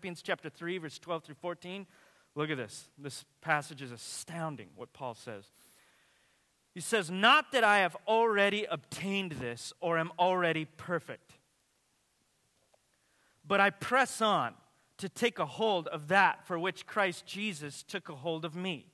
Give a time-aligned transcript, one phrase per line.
[0.00, 1.86] Philippians chapter 3, verse 12 through 14.
[2.34, 2.88] Look at this.
[2.96, 5.44] This passage is astounding, what Paul says.
[6.72, 11.34] He says, Not that I have already obtained this or am already perfect,
[13.46, 14.54] but I press on
[14.96, 18.86] to take a hold of that for which Christ Jesus took a hold of me.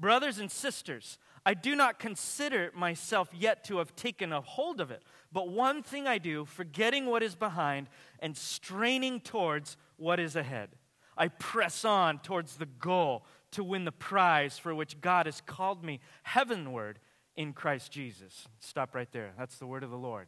[0.00, 4.90] Brothers and sisters, I do not consider myself yet to have taken a hold of
[4.90, 5.02] it,
[5.32, 7.88] but one thing I do, forgetting what is behind
[8.18, 10.70] and straining towards what is ahead.
[11.16, 15.84] I press on towards the goal to win the prize for which God has called
[15.84, 16.98] me heavenward
[17.36, 18.46] in Christ Jesus.
[18.60, 19.32] Stop right there.
[19.38, 20.26] That's the word of the Lord.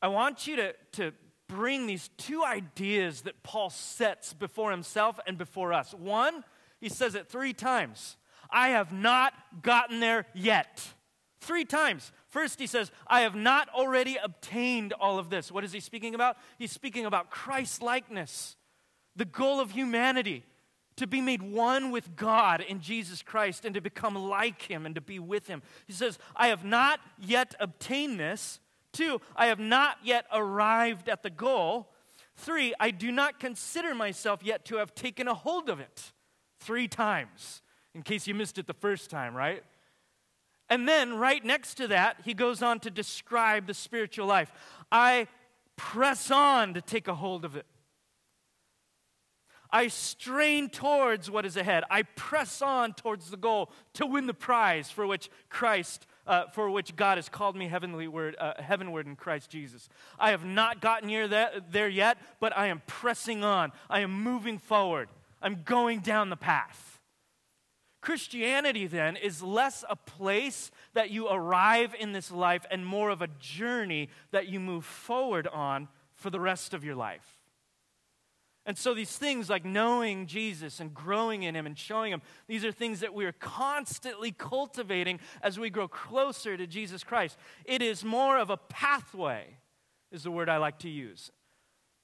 [0.00, 1.12] I want you to, to
[1.48, 5.94] bring these two ideas that Paul sets before himself and before us.
[5.94, 6.44] One,
[6.80, 8.16] he says it three times
[8.52, 10.86] I have not gotten there yet.
[11.40, 12.12] Three times.
[12.28, 15.50] First, he says, I have not already obtained all of this.
[15.50, 16.36] What is he speaking about?
[16.58, 18.56] He's speaking about Christ likeness,
[19.16, 20.44] the goal of humanity,
[20.96, 24.94] to be made one with God in Jesus Christ and to become like him and
[24.94, 25.62] to be with him.
[25.86, 28.60] He says, I have not yet obtained this.
[28.92, 31.90] Two, I have not yet arrived at the goal.
[32.36, 36.12] Three, I do not consider myself yet to have taken a hold of it.
[36.60, 37.61] Three times,
[37.94, 39.62] in case you missed it the first time, right?
[40.68, 44.50] And then, right next to that, he goes on to describe the spiritual life.
[44.90, 45.26] I
[45.76, 47.66] press on to take a hold of it.
[49.72, 51.84] I strain towards what is ahead.
[51.90, 56.70] I press on towards the goal to win the prize for which Christ, uh, for
[56.70, 59.88] which God has called me heavenly word, uh, heavenward in Christ Jesus.
[60.18, 63.72] I have not gotten near that, there yet, but I am pressing on.
[63.88, 65.08] I am moving forward.
[65.40, 66.91] I'm going down the path.
[68.02, 73.22] Christianity, then, is less a place that you arrive in this life and more of
[73.22, 77.38] a journey that you move forward on for the rest of your life.
[78.66, 82.64] And so, these things like knowing Jesus and growing in Him and showing Him, these
[82.64, 87.38] are things that we are constantly cultivating as we grow closer to Jesus Christ.
[87.64, 89.58] It is more of a pathway,
[90.10, 91.30] is the word I like to use.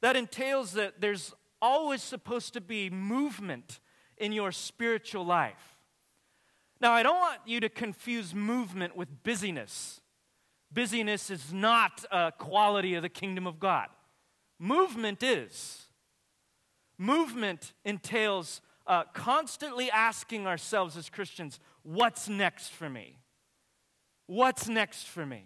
[0.01, 3.81] That entails that there's always supposed to be movement
[4.17, 5.78] in your spiritual life.
[6.81, 10.01] Now, I don't want you to confuse movement with busyness.
[10.73, 13.89] Busyness is not a quality of the kingdom of God,
[14.59, 15.85] movement is.
[17.01, 23.19] Movement entails uh, constantly asking ourselves as Christians, what's next for me?
[24.27, 25.45] What's next for me?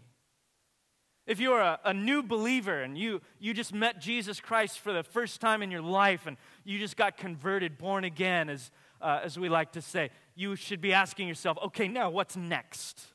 [1.26, 5.02] If you're a, a, new believer and you, you just met Jesus Christ for the
[5.02, 8.70] first time in your life and you just got converted, born again, as,
[9.02, 13.06] uh, as we like to say, you should be asking yourself, okay, now what's next?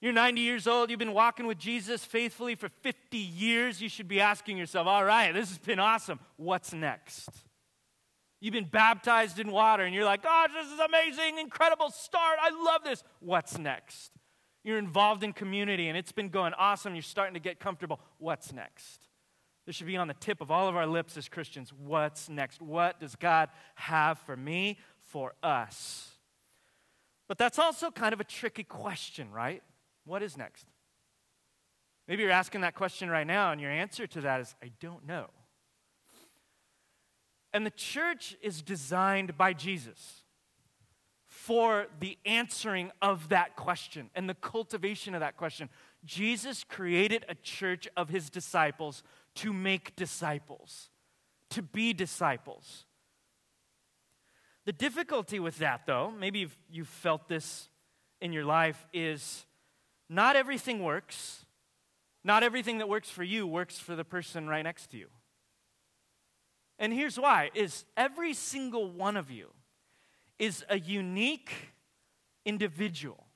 [0.00, 3.80] You're 90 years old, you've been walking with Jesus faithfully for 50 years.
[3.80, 6.18] You should be asking yourself, all right, this has been awesome.
[6.36, 7.28] What's next?
[8.40, 12.38] You've been baptized in water and you're like, gosh, this is amazing, incredible start.
[12.42, 13.04] I love this.
[13.20, 14.10] What's next?
[14.64, 16.96] You're involved in community and it's been going awesome.
[16.96, 18.00] You're starting to get comfortable.
[18.18, 19.06] What's next?
[19.66, 21.72] This should be on the tip of all of our lips as Christians.
[21.72, 22.60] What's next?
[22.60, 26.10] What does God have for me, for us?
[27.28, 29.62] But that's also kind of a tricky question, right?
[30.04, 30.66] What is next?
[32.08, 35.06] Maybe you're asking that question right now, and your answer to that is, I don't
[35.06, 35.26] know.
[37.52, 40.22] And the church is designed by Jesus
[41.26, 45.68] for the answering of that question and the cultivation of that question.
[46.04, 49.02] Jesus created a church of his disciples
[49.36, 50.90] to make disciples,
[51.50, 52.84] to be disciples.
[54.64, 57.68] The difficulty with that, though, maybe you've, you've felt this
[58.20, 59.44] in your life, is
[60.08, 61.44] not everything works.
[62.24, 65.08] Not everything that works for you works for the person right next to you.
[66.78, 69.48] And here's why is every single one of you
[70.38, 71.52] is a unique
[72.44, 73.26] individual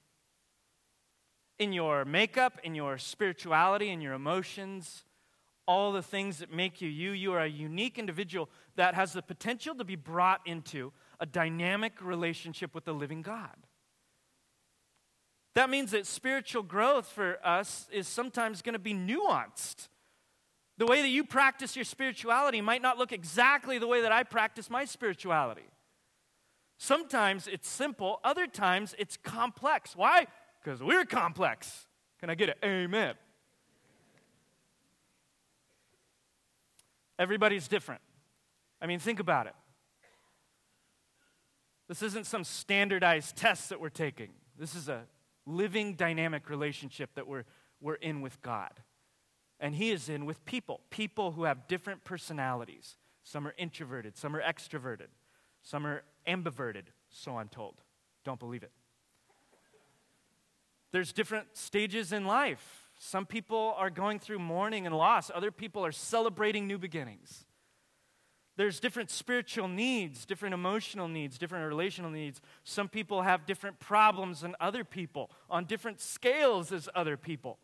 [1.58, 5.04] in your makeup, in your spirituality, in your emotions,
[5.66, 7.10] all the things that make you you.
[7.10, 11.94] You are a unique individual that has the potential to be brought into a dynamic
[12.02, 13.56] relationship with the living God.
[15.54, 19.88] That means that spiritual growth for us is sometimes going to be nuanced.
[20.78, 24.22] The way that you practice your spirituality might not look exactly the way that I
[24.22, 25.64] practice my spirituality.
[26.78, 29.96] Sometimes it's simple, other times it's complex.
[29.96, 30.26] Why?
[30.62, 31.86] Because we're complex.
[32.20, 33.14] Can I get an amen?
[37.18, 38.02] Everybody's different.
[38.80, 39.54] I mean, think about it.
[41.88, 44.30] This isn't some standardized test that we're taking.
[44.58, 45.02] This is a
[45.46, 47.44] living, dynamic relationship that we're,
[47.80, 48.72] we're in with God.
[49.60, 52.96] And he is in with people, people who have different personalities.
[53.22, 55.08] Some are introverted, some are extroverted,
[55.62, 57.80] some are ambiverted, so I'm told.
[58.24, 58.72] Don't believe it.
[60.92, 62.86] There's different stages in life.
[62.98, 67.44] Some people are going through mourning and loss, other people are celebrating new beginnings.
[68.56, 72.40] There's different spiritual needs, different emotional needs, different relational needs.
[72.64, 77.58] Some people have different problems than other people, on different scales as other people.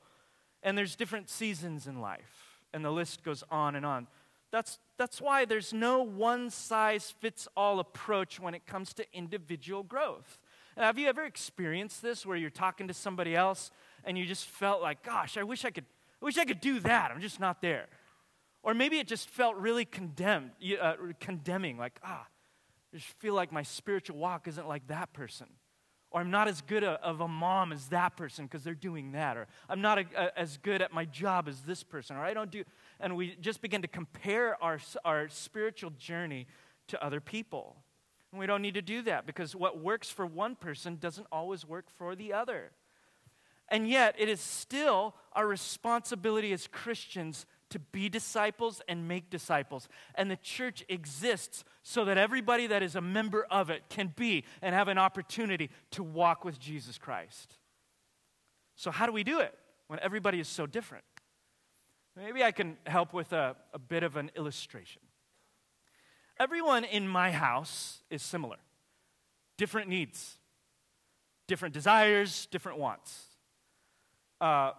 [0.63, 4.07] And there's different seasons in life, and the list goes on and on.
[4.51, 9.83] That's, that's why there's no one size fits all approach when it comes to individual
[9.83, 10.39] growth.
[10.77, 13.71] And have you ever experienced this where you're talking to somebody else
[14.05, 15.85] and you just felt like, gosh, I wish I could,
[16.21, 17.11] I wish I could do that.
[17.11, 17.87] I'm just not there.
[18.63, 22.27] Or maybe it just felt really condemned, uh, condemning, like, ah,
[22.93, 25.47] I just feel like my spiritual walk isn't like that person.
[26.11, 29.13] Or I'm not as good a, of a mom as that person because they're doing
[29.13, 29.37] that.
[29.37, 32.17] Or I'm not a, a, as good at my job as this person.
[32.17, 32.65] Or I don't do.
[33.01, 36.47] And we just begin to compare our, our spiritual journey
[36.89, 37.77] to other people.
[38.31, 41.67] And we don't need to do that because what works for one person doesn't always
[41.67, 42.73] work for the other.
[43.73, 49.89] And yet, it is still our responsibility as Christians to be disciples and make disciples.
[50.15, 54.45] And the church exists so that everybody that is a member of it can be
[54.61, 57.57] and have an opportunity to walk with Jesus Christ.
[58.77, 61.05] So, how do we do it when everybody is so different?
[62.15, 65.01] Maybe I can help with a, a bit of an illustration.
[66.39, 68.59] Everyone in my house is similar
[69.57, 70.37] different needs,
[71.47, 73.32] different desires, different wants.
[74.43, 74.73] Uh,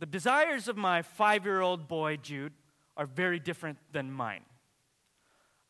[0.00, 2.52] the desires of my five year old boy, Jude,
[2.94, 4.42] are very different than mine.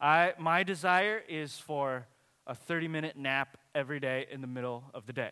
[0.00, 2.08] I, my desire is for
[2.49, 5.31] a 30 minute nap every day in the middle of the day.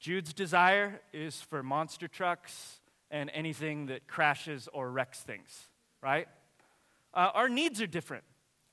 [0.00, 2.80] Jude's desire is for monster trucks
[3.10, 5.68] and anything that crashes or wrecks things,
[6.02, 6.28] right?
[7.14, 8.24] Uh, our needs are different.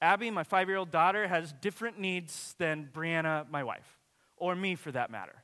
[0.01, 3.97] Abby, my five year old daughter, has different needs than Brianna, my wife,
[4.35, 5.42] or me for that matter.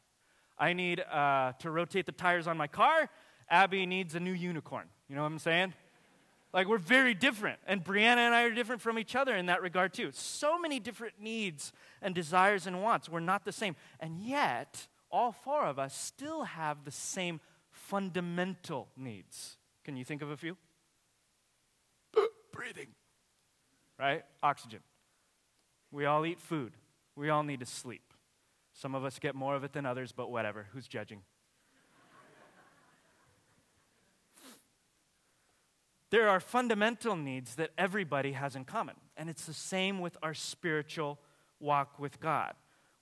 [0.60, 3.10] I need uh, to rotate the tires on my car,
[3.50, 4.88] Abby needs a new unicorn.
[5.08, 5.74] You know what I'm saying?
[6.52, 7.60] Like, we're very different.
[7.68, 10.10] And Brianna and I are different from each other in that regard, too.
[10.14, 11.72] So many different needs
[12.02, 13.08] and desires and wants.
[13.08, 13.76] We're not the same.
[14.00, 17.40] And yet, all four of us still have the same
[17.72, 19.58] fundamental needs.
[19.84, 20.58] Can you think of a few?
[22.52, 22.88] Breathing,
[24.00, 24.24] right?
[24.42, 24.80] Oxygen.
[25.92, 26.74] We all eat food.
[27.16, 28.09] We all need to sleep.
[28.80, 30.68] Some of us get more of it than others, but whatever.
[30.72, 31.24] Who's judging?
[36.12, 40.34] There are fundamental needs that everybody has in common, and it's the same with our
[40.34, 41.20] spiritual
[41.60, 42.54] walk with God.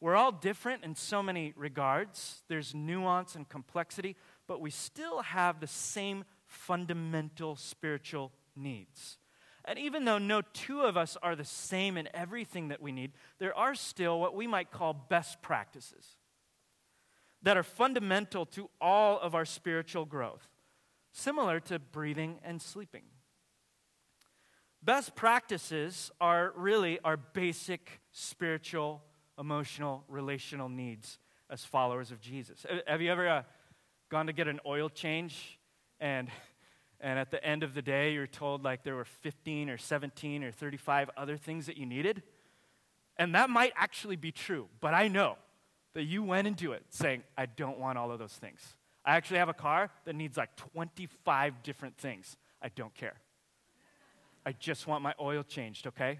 [0.01, 4.15] We're all different in so many regards, there's nuance and complexity,
[4.47, 9.19] but we still have the same fundamental spiritual needs.
[9.67, 13.11] And even though no two of us are the same in everything that we need,
[13.37, 16.15] there are still what we might call best practices
[17.43, 20.47] that are fundamental to all of our spiritual growth
[21.11, 23.03] similar to breathing and sleeping.
[24.81, 29.03] Best practices are really our basic spiritual,
[29.37, 31.19] emotional, relational needs
[31.49, 32.65] as followers of Jesus.
[32.87, 33.43] Have you ever uh,
[34.09, 35.59] gone to get an oil change
[35.99, 36.29] and
[36.99, 40.43] and at the end of the day you're told like there were 15 or 17
[40.43, 42.23] or 35 other things that you needed?
[43.17, 45.37] And that might actually be true, but I know
[45.93, 48.75] that you went into it saying, I don't want all of those things.
[49.03, 52.37] I actually have a car that needs like 25 different things.
[52.61, 53.15] I don't care.
[54.45, 56.19] I just want my oil changed, okay?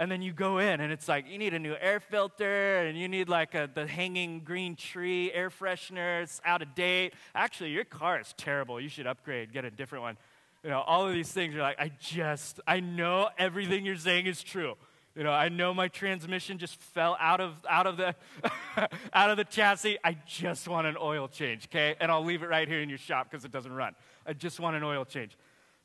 [0.00, 2.98] And then you go in and it's like, you need a new air filter and
[2.98, 6.22] you need like a, the hanging green tree air freshener.
[6.22, 7.12] It's out of date.
[7.34, 8.80] Actually, your car is terrible.
[8.80, 10.16] You should upgrade, get a different one.
[10.64, 14.24] You know, all of these things you're like, I just, I know everything you're saying
[14.24, 14.74] is true.
[15.14, 18.14] You know, I know my transmission just fell out of out of the
[19.12, 19.98] out of the chassis.
[20.02, 21.96] I just want an oil change, okay?
[22.00, 23.94] And I'll leave it right here in your shop because it doesn't run.
[24.26, 25.36] I just want an oil change.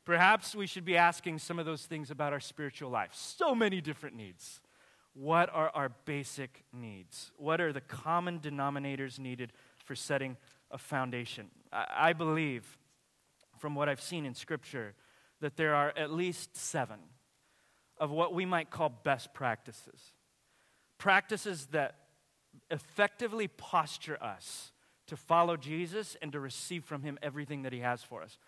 [0.06, 3.10] Perhaps we should be asking some of those things about our spiritual life.
[3.12, 4.60] So many different needs.
[5.14, 7.32] What are our basic needs?
[7.36, 9.52] What are the common denominators needed
[9.84, 10.36] for setting
[10.70, 11.50] a foundation?
[11.72, 12.78] I, believe,
[13.58, 14.94] from what I've seen in Scripture,
[15.40, 17.00] that there are at least seven
[17.98, 20.12] of what we might call best practices.
[20.98, 21.96] Practices that
[22.70, 24.70] effectively posture us
[25.08, 28.38] to follow Jesus and to receive from him everything that he has for us.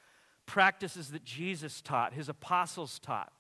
[0.49, 3.31] Practices that Jesus taught, his apostles taught,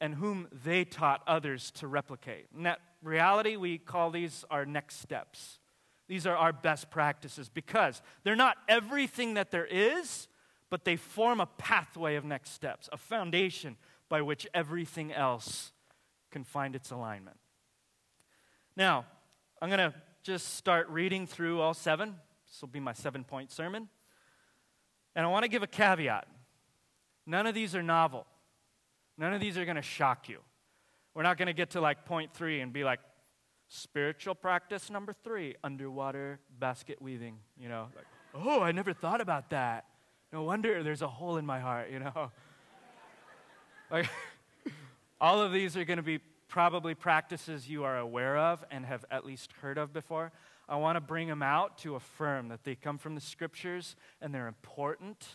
[0.00, 2.46] and whom they taught others to replicate.
[2.56, 5.58] In that reality, we call these our next steps.
[6.06, 10.28] These are our best practices because they're not everything that there is,
[10.70, 13.76] but they form a pathway of next steps, a foundation
[14.08, 15.72] by which everything else
[16.30, 17.38] can find its alignment.
[18.76, 19.04] Now,
[19.60, 22.14] I'm going to just start reading through all seven.
[22.46, 23.88] This will be my seven point sermon.
[25.14, 26.26] And I want to give a caveat
[27.26, 28.26] none of these are novel,
[29.16, 30.40] none of these are going to shock you.
[31.14, 33.00] We're not going to get to like point three and be like,
[33.70, 39.50] spiritual practice number three underwater basket weaving, you know, like, oh, I never thought about
[39.50, 39.86] that.
[40.32, 42.32] No wonder there's a hole in my heart, you know.
[43.90, 44.08] like,
[45.20, 46.18] all of these are going to be
[46.50, 50.32] probably practices you are aware of and have at least heard of before.
[50.68, 54.34] I want to bring them out to affirm that they come from the scriptures and
[54.34, 55.26] they're important,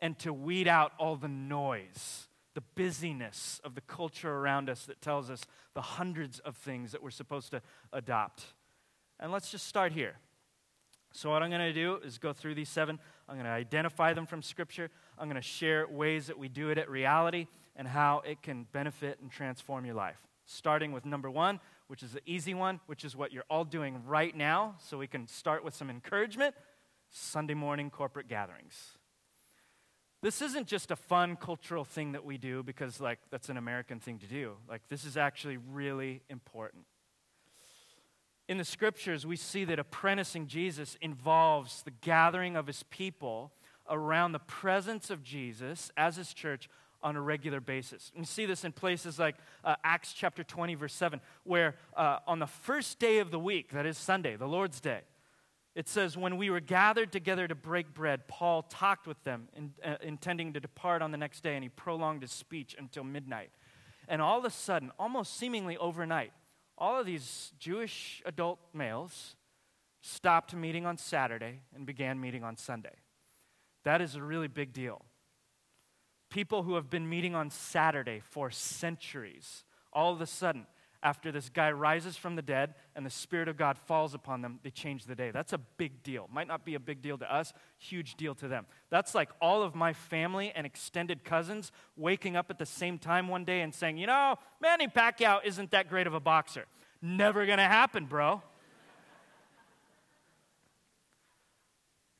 [0.00, 5.00] and to weed out all the noise, the busyness of the culture around us that
[5.02, 7.62] tells us the hundreds of things that we're supposed to
[7.92, 8.46] adopt.
[9.20, 10.16] And let's just start here.
[11.12, 12.98] So, what I'm going to do is go through these seven.
[13.28, 14.90] I'm going to identify them from Scripture.
[15.18, 17.46] I'm going to share ways that we do it at reality
[17.80, 20.18] and how it can benefit and transform your life.
[20.44, 24.02] Starting with number one, which is the easy one, which is what you're all doing
[24.06, 26.54] right now, so we can start with some encouragement
[27.08, 28.98] Sunday morning corporate gatherings.
[30.20, 33.98] This isn't just a fun cultural thing that we do because, like, that's an American
[33.98, 34.56] thing to do.
[34.68, 36.84] Like, this is actually really important.
[38.46, 43.52] In the scriptures, we see that apprenticing Jesus involves the gathering of his people
[43.88, 46.68] around the presence of Jesus as his church
[47.02, 48.12] on a regular basis.
[48.16, 52.38] We see this in places like uh, Acts chapter 20, verse 7, where uh, on
[52.38, 55.00] the first day of the week, that is Sunday, the Lord's Day,
[55.74, 59.72] it says, When we were gathered together to break bread, Paul talked with them, in,
[59.84, 63.50] uh, intending to depart on the next day, and he prolonged his speech until midnight.
[64.08, 66.32] And all of a sudden, almost seemingly overnight,
[66.76, 69.36] all of these Jewish adult males
[70.00, 72.94] stopped meeting on Saturday and began meeting on Sunday.
[73.84, 75.04] That is a really big deal
[76.30, 80.66] people who have been meeting on Saturday for centuries, all of a sudden,
[81.02, 84.60] after this guy rises from the dead and the Spirit of God falls upon them,
[84.62, 85.30] they change the day.
[85.30, 86.28] That's a big deal.
[86.30, 88.66] Might not be a big deal to us, huge deal to them.
[88.90, 93.28] That's like all of my family and extended cousins waking up at the same time
[93.28, 96.66] one day and saying, you know, Manny Pacquiao isn't that great of a boxer.
[97.00, 98.42] Never gonna happen, bro.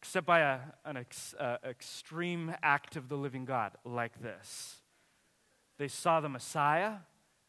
[0.00, 4.76] Except by a, an ex, uh, extreme act of the living God like this.
[5.78, 6.94] They saw the Messiah,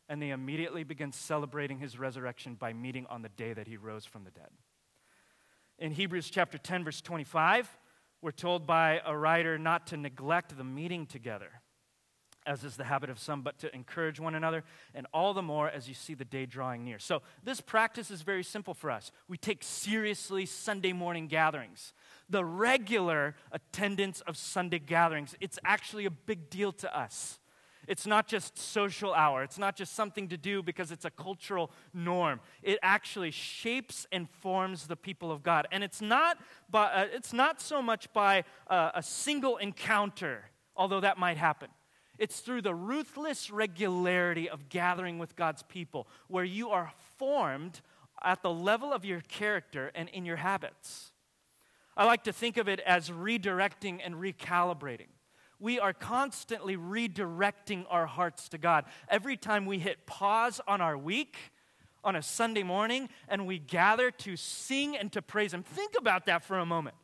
[0.10, 4.04] and they immediately began celebrating his resurrection by meeting on the day that he rose
[4.04, 4.50] from the dead.
[5.80, 7.70] In Hebrews chapter 10, verse 25,
[8.22, 11.62] we're told by a writer not to neglect the meeting together
[12.46, 15.70] as is the habit of some, but to encourage one another, and all the more
[15.70, 16.98] as you see the day drawing near.
[16.98, 19.12] So, this practice is very simple for us.
[19.28, 21.94] We take seriously Sunday morning gatherings.
[22.32, 27.40] The regular attendance of Sunday gatherings, it's actually a big deal to us.
[27.88, 29.44] It's not just social hour.
[29.44, 32.40] It's not just something to do because it's a cultural norm.
[32.62, 35.68] It actually shapes and forms the people of God.
[35.72, 36.38] And it's not,
[36.70, 40.46] by, uh, it's not so much by uh, a single encounter,
[40.76, 41.70] although that might happen.
[42.18, 47.82] It's through the ruthless regularity of gathering with God's people where you are formed
[48.24, 51.12] at the level of your character and in your habits.
[51.96, 55.08] I like to think of it as redirecting and recalibrating.
[55.60, 58.86] We are constantly redirecting our hearts to God.
[59.10, 61.38] Every time we hit pause on our week,
[62.04, 65.64] on a Sunday morning, and we gather to sing and to praise Him.
[65.64, 66.96] Think about that for a moment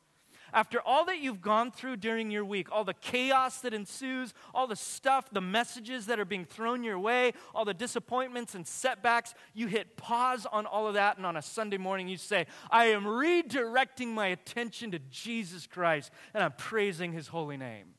[0.53, 4.67] after all that you've gone through during your week, all the chaos that ensues, all
[4.67, 9.33] the stuff, the messages that are being thrown your way, all the disappointments and setbacks,
[9.53, 12.85] you hit pause on all of that, and on a Sunday morning, you say, I
[12.85, 17.95] am redirecting my attention to Jesus Christ, and I'm praising his holy name.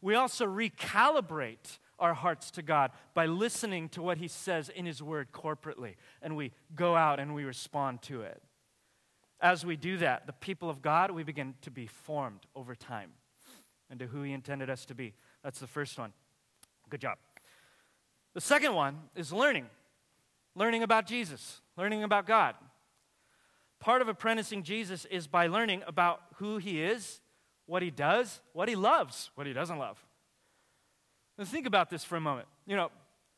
[0.00, 5.00] We also recalibrate our hearts to God by listening to what he says in his
[5.00, 8.42] word corporately, and we go out and we respond to it.
[9.42, 13.10] As we do that, the people of God, we begin to be formed over time
[13.90, 15.14] into who He intended us to be.
[15.42, 16.12] That's the first one.
[16.88, 17.18] Good job.
[18.34, 19.66] The second one is learning
[20.54, 22.54] learning about Jesus, learning about God.
[23.80, 27.20] Part of apprenticing Jesus is by learning about who He is,
[27.66, 30.04] what He does, what He loves, what He doesn't love.
[31.38, 32.48] Now, think about this for a moment.
[32.66, 32.90] You know,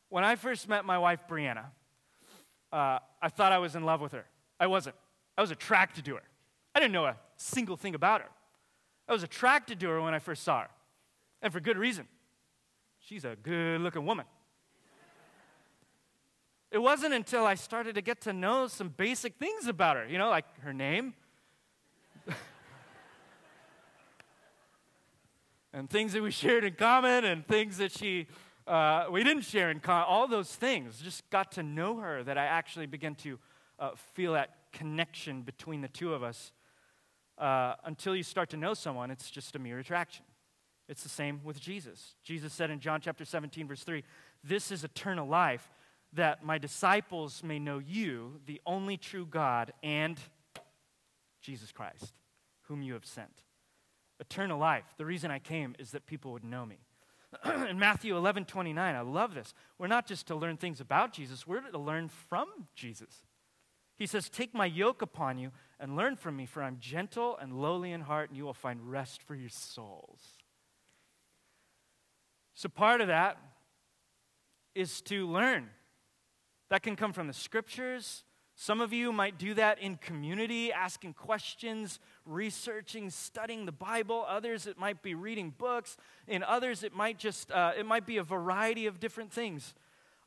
[0.09, 1.67] when I first met my wife, Brianna,
[2.73, 4.27] uh, I thought I was in love with her.
[4.59, 4.97] I wasn't.
[5.37, 6.23] I was attracted to her.
[6.75, 8.29] I didn't know a single thing about her.
[9.09, 10.69] I was attracted to her when I first saw her,
[11.43, 12.09] and for good reason.
[12.99, 14.27] She's a good looking woman.
[16.71, 20.19] It wasn't until I started to get to know some basic things about her, you
[20.19, 21.15] know, like her name.
[25.73, 28.27] and things that we shared in common and things that she
[28.67, 30.07] uh, we didn't share in common.
[30.09, 33.39] All those things just got to know her that I actually began to
[33.79, 36.53] uh, feel that connection between the two of us.
[37.37, 40.25] Uh, until you start to know someone, it's just a mere attraction.
[40.89, 42.15] It's the same with Jesus.
[42.23, 44.05] Jesus said in John chapter 17, verse 3,
[44.43, 45.71] This is eternal life,
[46.13, 50.21] that my disciples may know you, the only true God, and
[51.41, 52.13] Jesus Christ,
[52.63, 53.43] whom you have sent.
[54.21, 54.85] Eternal life.
[54.97, 56.79] The reason I came is that people would know me.
[57.69, 59.55] in Matthew 11, 29, I love this.
[59.79, 63.25] We're not just to learn things about Jesus, we're to learn from Jesus.
[63.97, 67.61] He says, Take my yoke upon you and learn from me, for I'm gentle and
[67.61, 70.21] lowly in heart, and you will find rest for your souls.
[72.55, 73.39] So, part of that
[74.75, 75.71] is to learn.
[76.71, 78.25] That can come from the scriptures.
[78.57, 84.25] Some of you might do that in community, asking questions, researching, studying the Bible.
[84.29, 85.97] Others, it might be reading books.
[86.29, 89.75] In others, it might just uh, it might be a variety of different things.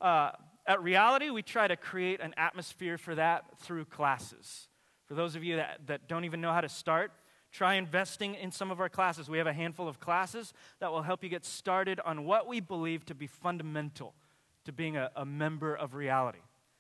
[0.02, 0.32] Uh,
[0.68, 4.68] at Reality, we try to create an atmosphere for that through classes.
[5.06, 7.12] For those of you that, that don't even know how to start,
[7.52, 9.30] try investing in some of our classes.
[9.30, 12.60] We have a handful of classes that will help you get started on what we
[12.60, 14.14] believe to be fundamental
[14.66, 16.40] to being a, a member of reality.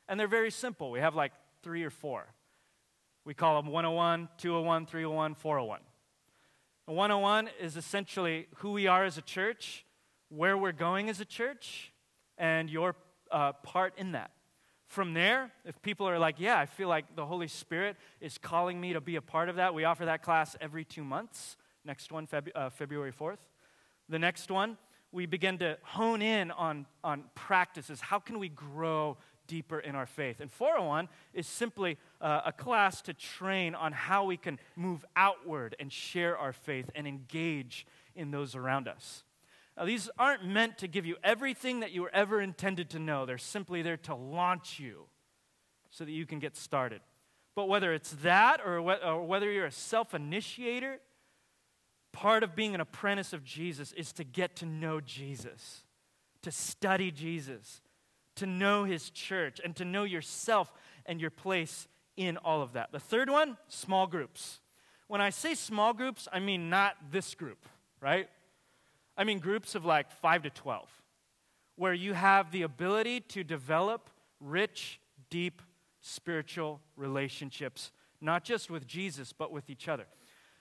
[0.10, 0.91] And they're very simple.
[0.91, 1.32] We have like
[1.63, 2.27] three or four.
[3.24, 5.79] We call them 101, 201, 301, 401.
[6.86, 9.86] 101 is essentially who we are as a church,
[10.29, 11.94] where we're going as a church,
[12.38, 12.96] and your
[13.31, 14.31] uh, part in that.
[14.88, 18.79] From there, if people are like, yeah, I feel like the Holy Spirit is calling
[18.79, 21.57] me to be a part of that, we offer that class every two months.
[21.84, 23.38] Next one, Feb- uh, February 4th.
[24.07, 24.77] The next one,
[25.12, 28.00] we begin to hone in on, on practices.
[28.00, 30.39] How can we grow deeper in our faith?
[30.39, 35.75] And 401 is simply uh, a class to train on how we can move outward
[35.80, 39.23] and share our faith and engage in those around us.
[39.77, 43.25] Now, these aren't meant to give you everything that you were ever intended to know.
[43.25, 45.03] They're simply there to launch you
[45.91, 47.01] so that you can get started.
[47.55, 50.99] But whether it's that or, or whether you're a self initiator,
[52.11, 55.83] part of being an apprentice of Jesus is to get to know Jesus,
[56.41, 57.81] to study Jesus,
[58.35, 60.73] to know his church, and to know yourself
[61.05, 62.91] and your place in all of that.
[62.91, 64.59] The third one, small groups.
[65.07, 67.65] When I say small groups, I mean not this group,
[68.01, 68.27] right?
[69.17, 70.88] I mean groups of like 5 to 12,
[71.75, 74.99] where you have the ability to develop rich,
[75.30, 75.62] deep
[76.01, 80.06] spiritual relationships, not just with Jesus, but with each other.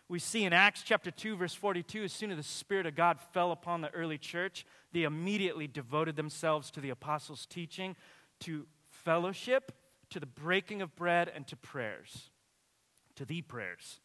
[0.09, 3.19] We see in Acts chapter 2, verse 42, as soon as the Spirit of God
[3.33, 7.97] fell upon the early church, they immediately devoted themselves to the apostles' teaching,
[8.40, 9.73] to fellowship,
[10.11, 12.31] to the breaking of bread, and to prayers,
[13.16, 14.01] to the prayers.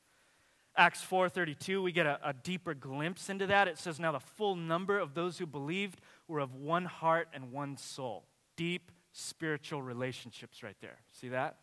[0.76, 3.68] Acts 4:32 we get a, a, deeper glimpse into that.
[3.68, 7.52] It says now the full number of those who believed were of one heart and
[7.52, 8.26] one soul.
[8.56, 11.00] Deep spiritual relationships right there.
[11.12, 11.58] See that?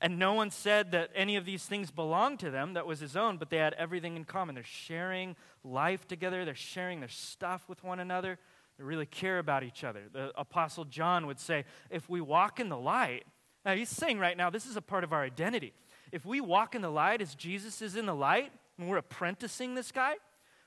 [0.00, 3.16] And no one said that any of these things belonged to them that was his
[3.16, 4.54] own, but they had everything in common.
[4.54, 8.38] They're sharing life together, they're sharing their stuff with one another.
[8.78, 10.02] They really care about each other.
[10.12, 13.24] The apostle John would say, if we walk in the light,
[13.64, 15.72] now he's saying right now this is a part of our identity
[16.12, 19.74] if we walk in the light as Jesus is in the light, and we're apprenticing
[19.74, 20.14] this guy,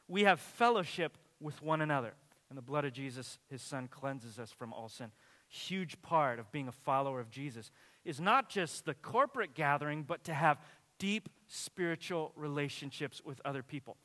[0.08, 2.14] we have fellowship with one another.
[2.50, 5.12] And the blood of Jesus, his son, cleanses us from all sin.
[5.48, 7.72] Huge part of being a follower of Jesus
[8.06, 10.60] is not just the corporate gathering, but to have
[10.98, 13.98] deep spiritual relationships with other people.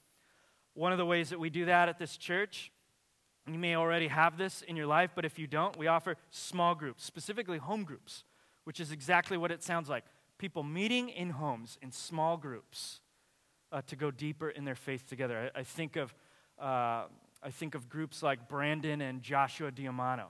[0.75, 2.71] One of the ways that we do that at this church,
[3.47, 6.75] you may already have this in your life, but if you don't, we offer small
[6.75, 8.25] groups, specifically home groups,
[8.65, 10.05] which is exactly what it sounds like
[10.39, 13.01] people meeting in homes in small groups
[13.73, 15.51] uh, to go deeper in their faith together.
[15.55, 16.15] I, I think of
[16.59, 17.05] uh,
[17.43, 20.29] I think of groups like Brandon and Joshua Diamano,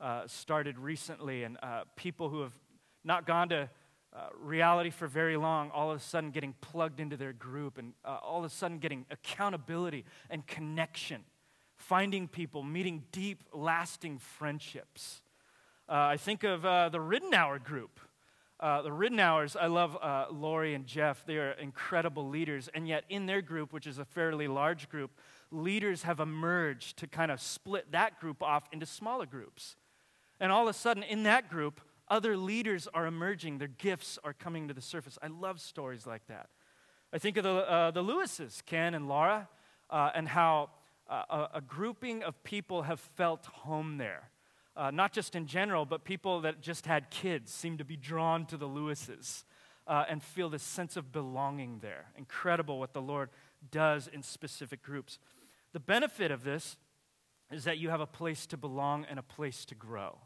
[0.00, 2.58] uh, started recently, and uh, people who have
[3.04, 3.68] not gone to
[4.14, 7.92] uh, reality for very long, all of a sudden getting plugged into their group, and
[8.04, 11.22] uh, all of a sudden getting accountability and connection,
[11.76, 15.22] finding people, meeting deep, lasting friendships.
[15.86, 18.00] I think of the Ridenour group.
[18.64, 21.26] Uh, the Ridenours, I love uh, Lori and Jeff.
[21.26, 22.70] They are incredible leaders.
[22.72, 25.10] And yet, in their group, which is a fairly large group,
[25.50, 29.76] leaders have emerged to kind of split that group off into smaller groups.
[30.40, 33.58] And all of a sudden, in that group, other leaders are emerging.
[33.58, 35.18] Their gifts are coming to the surface.
[35.20, 36.48] I love stories like that.
[37.12, 39.46] I think of the, uh, the Lewises, Ken and Laura,
[39.90, 40.70] uh, and how
[41.10, 44.30] uh, a grouping of people have felt home there
[44.76, 48.46] uh, not just in general, but people that just had kids seem to be drawn
[48.46, 49.44] to the Lewises
[49.86, 52.06] uh, and feel this sense of belonging there.
[52.16, 53.30] Incredible what the Lord
[53.70, 55.18] does in specific groups.
[55.72, 56.76] The benefit of this
[57.50, 60.18] is that you have a place to belong and a place to grow.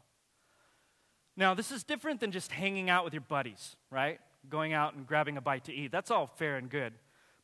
[1.35, 4.19] Now, this is different than just hanging out with your buddies, right?
[4.49, 5.91] Going out and grabbing a bite to eat.
[5.91, 6.93] That's all fair and good.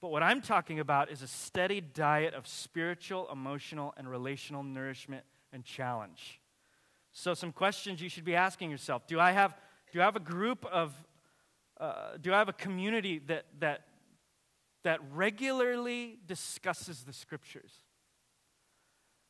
[0.01, 5.23] But what I'm talking about is a steady diet of spiritual, emotional, and relational nourishment
[5.53, 6.41] and challenge.
[7.17, 9.55] So, some questions you should be asking yourself Do I have,
[9.93, 10.93] do I have a group of,
[11.79, 13.85] uh, do I have a community that, that,
[14.83, 17.71] that regularly discusses the scriptures?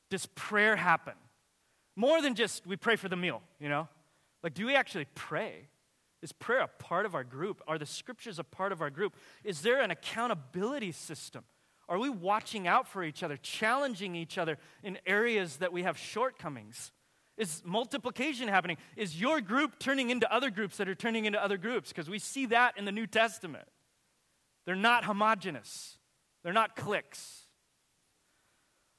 [0.10, 1.13] Does prayer happen?
[1.95, 3.88] More than just we pray for the meal, you know?
[4.41, 5.67] Like, do we actually pray?
[6.24, 7.62] Is prayer a part of our group?
[7.67, 9.13] Are the scriptures a part of our group?
[9.43, 11.43] Is there an accountability system?
[11.88, 16.00] Are we watching out for each other, challenging each other in areas that we have
[16.00, 16.91] shortcomings?
[17.38, 18.78] Is multiplication happening?
[18.95, 21.89] Is your group turning into other groups that are turning into other groups?
[21.89, 23.67] Because we see that in the New Testament.
[24.65, 25.98] They're not homogenous,
[26.43, 27.41] they're not cliques.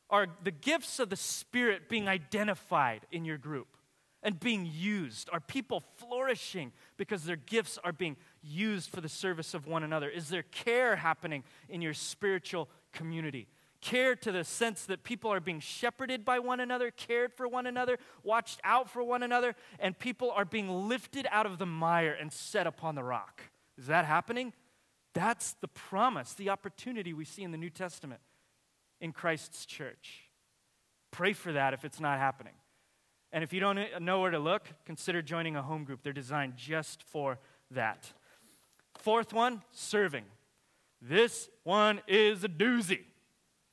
[0.08, 3.76] Are the gifts of the Spirit being identified in your group
[4.22, 5.28] and being used?
[5.32, 10.08] Are people flourishing because their gifts are being used for the service of one another?
[10.08, 13.48] Is there care happening in your spiritual community?
[13.86, 17.66] Care to the sense that people are being shepherded by one another, cared for one
[17.66, 22.12] another, watched out for one another, and people are being lifted out of the mire
[22.12, 23.42] and set upon the rock.
[23.78, 24.52] Is that happening?
[25.14, 28.20] That's the promise, the opportunity we see in the New Testament
[29.00, 30.24] in Christ's church.
[31.12, 32.54] Pray for that if it's not happening.
[33.32, 36.02] And if you don't know where to look, consider joining a home group.
[36.02, 37.38] They're designed just for
[37.70, 38.12] that.
[38.98, 40.24] Fourth one, serving.
[41.00, 43.04] This one is a doozy.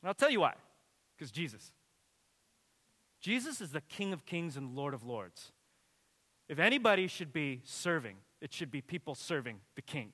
[0.03, 0.53] And I'll tell you why.
[1.15, 1.71] Because Jesus.
[3.21, 5.53] Jesus is the King of kings and Lord of lords.
[6.49, 10.11] If anybody should be serving, it should be people serving the King.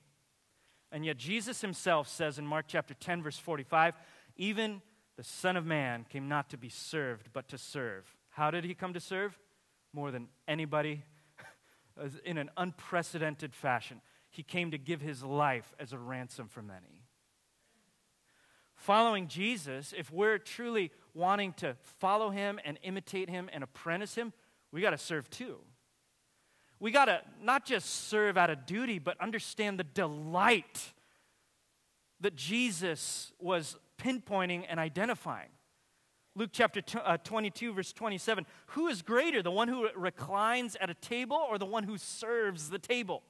[0.92, 3.94] And yet, Jesus himself says in Mark chapter 10, verse 45,
[4.36, 4.80] even
[5.16, 8.04] the Son of Man came not to be served, but to serve.
[8.30, 9.36] How did he come to serve?
[9.92, 11.02] More than anybody,
[12.24, 14.00] in an unprecedented fashion.
[14.30, 16.99] He came to give his life as a ransom for many
[18.80, 24.32] following Jesus, if we're truly wanting to follow him and imitate him and apprentice him,
[24.72, 25.58] we got to serve too.
[26.78, 30.92] We got to not just serve out of duty, but understand the delight
[32.20, 35.50] that Jesus was pinpointing and identifying.
[36.34, 40.94] Luke chapter uh, 22, verse 27 Who is greater, the one who reclines at a
[40.94, 43.22] table or the one who serves the table?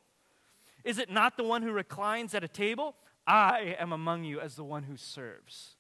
[0.85, 2.95] Is it not the one who reclines at a table?
[3.31, 5.77] I am among you as the one who serves.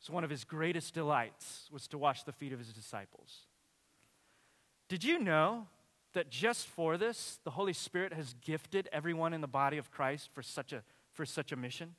[0.00, 3.40] So, one of his greatest delights was to wash the feet of his disciples.
[4.88, 5.66] Did you know
[6.14, 10.30] that just for this, the Holy Spirit has gifted everyone in the body of Christ
[10.32, 11.94] for such a, for such a mission?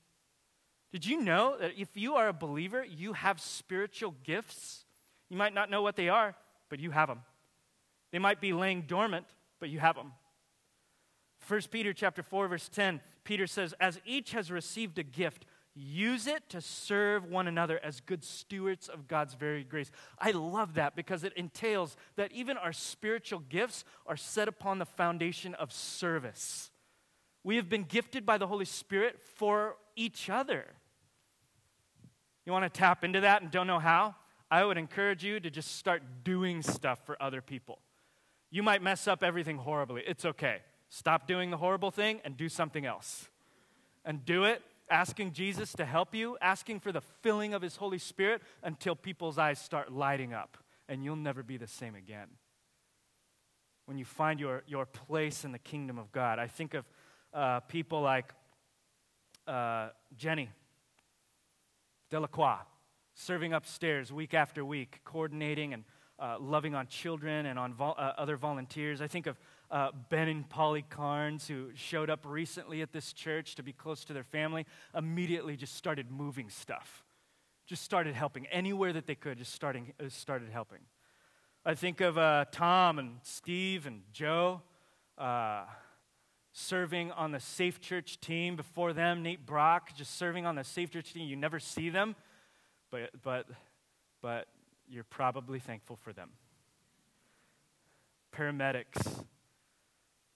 [0.91, 4.85] Did you know that if you are a believer, you have spiritual gifts?
[5.29, 6.33] You might not know what they are,
[6.69, 7.21] but you have them.
[8.11, 9.27] They might be laying dormant,
[9.59, 10.13] but you have them.
[11.49, 16.27] 1 Peter chapter 4 verse 10, Peter says, "As each has received a gift, use
[16.27, 20.95] it to serve one another as good stewards of God's very grace." I love that
[20.95, 26.69] because it entails that even our spiritual gifts are set upon the foundation of service.
[27.43, 30.75] We have been gifted by the Holy Spirit for each other.
[32.45, 34.15] You want to tap into that and don't know how?
[34.51, 37.81] I would encourage you to just start doing stuff for other people.
[38.51, 40.03] You might mess up everything horribly.
[40.05, 40.63] It's okay.
[40.89, 43.29] Stop doing the horrible thing and do something else.
[44.03, 47.99] And do it asking Jesus to help you, asking for the filling of His Holy
[47.99, 52.27] Spirit until people's eyes start lighting up, and you'll never be the same again.
[53.85, 56.85] When you find your, your place in the kingdom of God, I think of
[57.33, 58.33] uh, people like
[59.47, 60.49] uh, Jenny
[62.09, 62.59] Delacroix,
[63.13, 65.83] serving upstairs week after week, coordinating and
[66.19, 69.01] uh, loving on children and on uh, other volunteers.
[69.01, 69.39] I think of
[69.71, 74.03] uh, Ben and Polly Carnes, who showed up recently at this church to be close
[74.05, 77.03] to their family, immediately just started moving stuff.
[77.67, 80.79] Just started helping anywhere that they could, just starting, uh, started helping.
[81.65, 84.61] I think of uh, Tom and Steve and Joe
[85.17, 85.65] uh,
[86.51, 88.55] serving on the Safe Church team.
[88.55, 91.27] Before them, Nate Brock just serving on the Safe Church team.
[91.27, 92.15] You never see them,
[92.89, 93.45] but, but,
[94.21, 94.47] but
[94.89, 96.29] you're probably thankful for them.
[98.35, 99.25] Paramedics,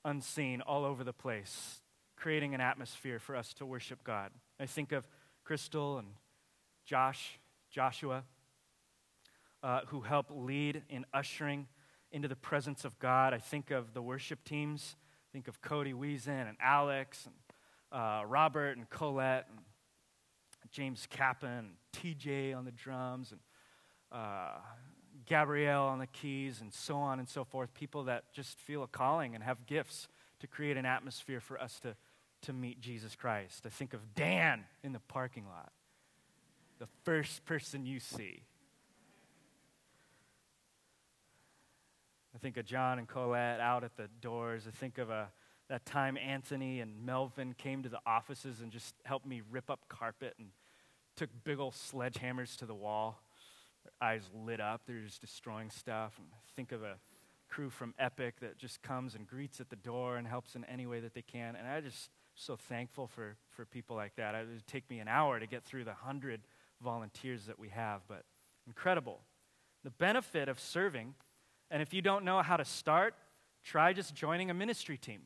[0.05, 1.81] unseen all over the place,
[2.15, 4.31] creating an atmosphere for us to worship God.
[4.59, 5.07] I think of
[5.43, 6.07] Crystal and
[6.85, 7.39] Josh,
[7.69, 8.23] Joshua,
[9.61, 11.67] uh, who help lead in ushering
[12.11, 13.33] into the presence of God.
[13.33, 14.95] I think of the worship teams.
[14.97, 17.35] I think of Cody Wiesen and Alex and
[17.91, 19.59] uh, Robert and Colette and
[20.71, 23.39] James Kappa and TJ on the drums and
[24.11, 24.57] uh,
[25.25, 27.73] Gabrielle on the keys and so on and so forth.
[27.73, 30.07] People that just feel a calling and have gifts
[30.39, 31.95] to create an atmosphere for us to,
[32.41, 33.63] to meet Jesus Christ.
[33.65, 35.71] I think of Dan in the parking lot,
[36.79, 38.43] the first person you see.
[42.35, 44.65] I think of John and Colette out at the doors.
[44.67, 45.25] I think of a, uh,
[45.69, 49.87] that time Anthony and Melvin came to the offices and just helped me rip up
[49.87, 50.49] carpet and
[51.15, 53.21] took big old sledgehammers to the wall.
[54.01, 54.81] Eyes lit up.
[54.85, 56.13] They're just destroying stuff.
[56.17, 56.95] And think of a
[57.49, 60.85] crew from Epic that just comes and greets at the door and helps in any
[60.85, 61.55] way that they can.
[61.55, 64.33] And I just so thankful for, for people like that.
[64.33, 66.41] It would take me an hour to get through the hundred
[66.81, 68.23] volunteers that we have, but
[68.65, 69.21] incredible.
[69.83, 71.13] The benefit of serving
[71.73, 73.15] and if you don't know how to start,
[73.63, 75.21] try just joining a ministry team.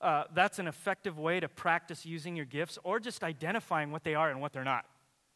[0.00, 4.14] Uh, that's an effective way to practice using your gifts or just identifying what they
[4.14, 4.84] are and what they're not.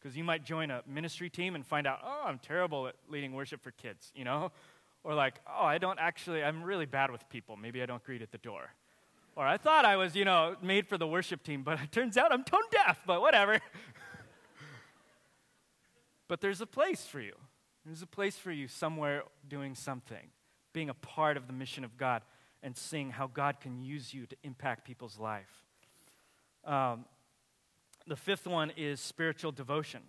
[0.07, 3.33] Because you might join a ministry team and find out, oh, I'm terrible at leading
[3.33, 4.53] worship for kids, you know?
[5.03, 7.57] Or like, oh, I don't actually, I'm really bad with people.
[7.57, 8.69] Maybe I don't greet at the door.
[9.35, 12.15] Or I thought I was, you know, made for the worship team, but it turns
[12.15, 13.59] out I'm tone deaf, but whatever.
[16.29, 17.33] but there's a place for you.
[17.85, 20.29] There's a place for you somewhere doing something,
[20.71, 22.21] being a part of the mission of God,
[22.63, 25.65] and seeing how God can use you to impact people's life.
[26.63, 27.03] Um,
[28.07, 30.01] the fifth one is spiritual devotion.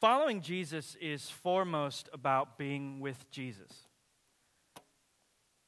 [0.00, 3.88] Following Jesus is foremost about being with Jesus.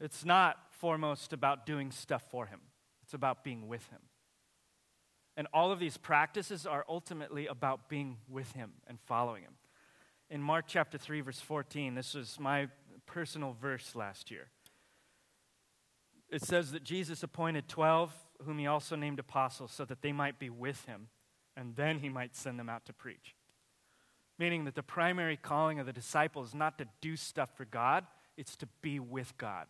[0.01, 2.61] It's not foremost about doing stuff for him,
[3.03, 4.01] it's about being with him.
[5.37, 9.55] And all of these practices are ultimately about being with Him and following Him.
[10.31, 12.69] In Mark chapter 3, verse 14, this was my
[13.07, 14.49] personal verse last year.
[16.31, 20.39] It says that Jesus appointed 12, whom He also named apostles, so that they might
[20.39, 21.09] be with Him,
[21.57, 23.35] and then He might send them out to preach.
[24.39, 28.05] Meaning that the primary calling of the disciples is not to do stuff for God,
[28.37, 29.67] it's to be with God.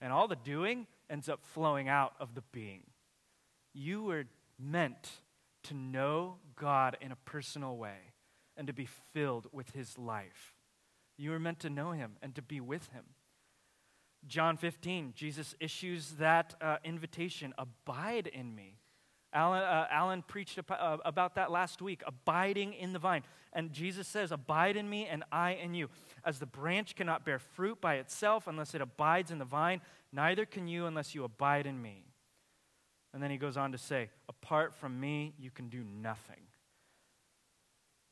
[0.00, 2.82] And all the doing ends up flowing out of the being.
[3.72, 4.24] You were
[4.58, 5.10] meant
[5.64, 8.12] to know God in a personal way
[8.56, 10.54] and to be filled with his life.
[11.16, 13.04] You were meant to know him and to be with him.
[14.26, 18.78] John 15, Jesus issues that uh, invitation Abide in me.
[19.32, 23.24] Alan, uh, Alan preached uh, about that last week, abiding in the vine.
[23.52, 25.88] And Jesus says, Abide in me and I in you.
[26.24, 29.80] As the branch cannot bear fruit by itself unless it abides in the vine,
[30.12, 32.04] neither can you unless you abide in me.
[33.12, 36.46] And then he goes on to say, Apart from me, you can do nothing.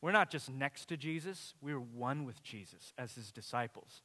[0.00, 4.02] We're not just next to Jesus, we're one with Jesus as his disciples.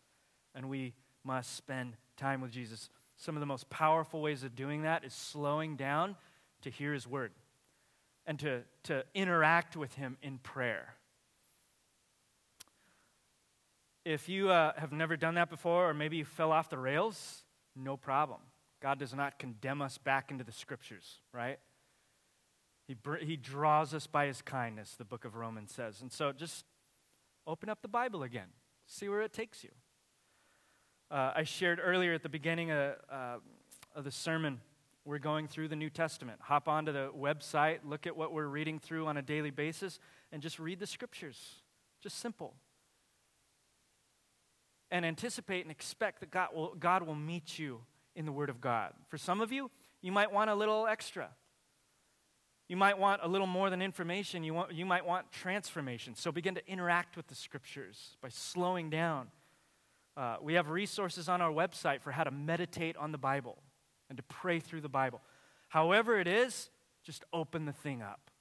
[0.53, 0.93] And we
[1.27, 2.89] must spend time with Jesus.
[3.17, 6.15] Some of the most powerful ways of doing that is slowing down
[6.61, 7.31] to hear his word
[8.25, 10.95] and to, to interact with him in prayer.
[14.05, 17.43] If you uh, have never done that before, or maybe you fell off the rails,
[17.75, 18.39] no problem.
[18.81, 21.59] God does not condemn us back into the scriptures, right?
[22.87, 26.01] He, br- he draws us by his kindness, the book of Romans says.
[26.01, 26.63] And so just
[27.45, 28.47] open up the Bible again,
[28.85, 29.71] see where it takes you.
[31.09, 33.37] Uh, I shared earlier at the beginning of, uh,
[33.95, 34.59] of the sermon,
[35.05, 36.39] we're going through the New Testament.
[36.43, 39.99] Hop onto the website, look at what we're reading through on a daily basis,
[40.33, 41.61] and just read the scriptures.
[42.01, 42.55] Just simple.
[44.91, 47.81] And anticipate and expect that God will, God will meet you
[48.15, 48.91] in the Word of God.
[49.07, 51.29] For some of you, you might want a little extra.
[52.67, 54.43] You might want a little more than information.
[54.43, 56.15] You, want, you might want transformation.
[56.15, 59.27] So begin to interact with the Scriptures by slowing down.
[60.17, 63.59] Uh, we have resources on our website for how to meditate on the Bible
[64.09, 65.21] and to pray through the Bible.
[65.67, 66.71] However, it is,
[67.03, 68.31] just open the thing up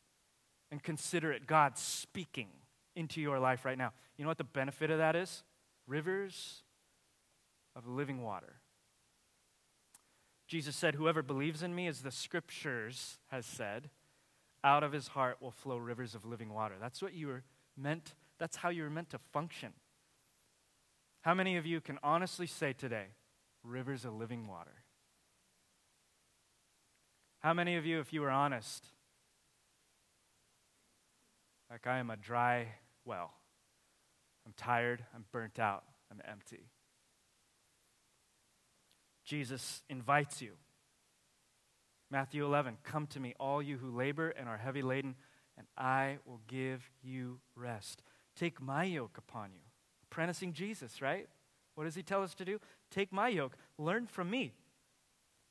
[0.70, 2.48] and consider it God speaking
[2.94, 3.92] into your life right now.
[4.16, 5.44] You know what the benefit of that is?
[5.86, 6.62] Rivers
[7.76, 8.54] of living water.
[10.48, 13.90] Jesus said, Whoever believes in me, as the scriptures has said,
[14.64, 16.76] out of his heart will flow rivers of living water.
[16.80, 17.44] That's what you were
[17.76, 19.74] meant, that's how you were meant to function.
[21.26, 23.06] How many of you can honestly say today,
[23.64, 24.84] rivers of living water?
[27.40, 28.86] How many of you, if you were honest,
[31.68, 32.68] like I am a dry
[33.04, 33.32] well?
[34.46, 36.70] I'm tired, I'm burnt out, I'm empty.
[39.24, 40.52] Jesus invites you.
[42.08, 45.16] Matthew 11, come to me, all you who labor and are heavy laden,
[45.58, 48.04] and I will give you rest.
[48.36, 49.65] Take my yoke upon you.
[50.16, 51.28] Apprenticing Jesus, right?
[51.74, 52.58] What does he tell us to do?
[52.90, 53.54] Take my yoke.
[53.76, 54.54] Learn from me.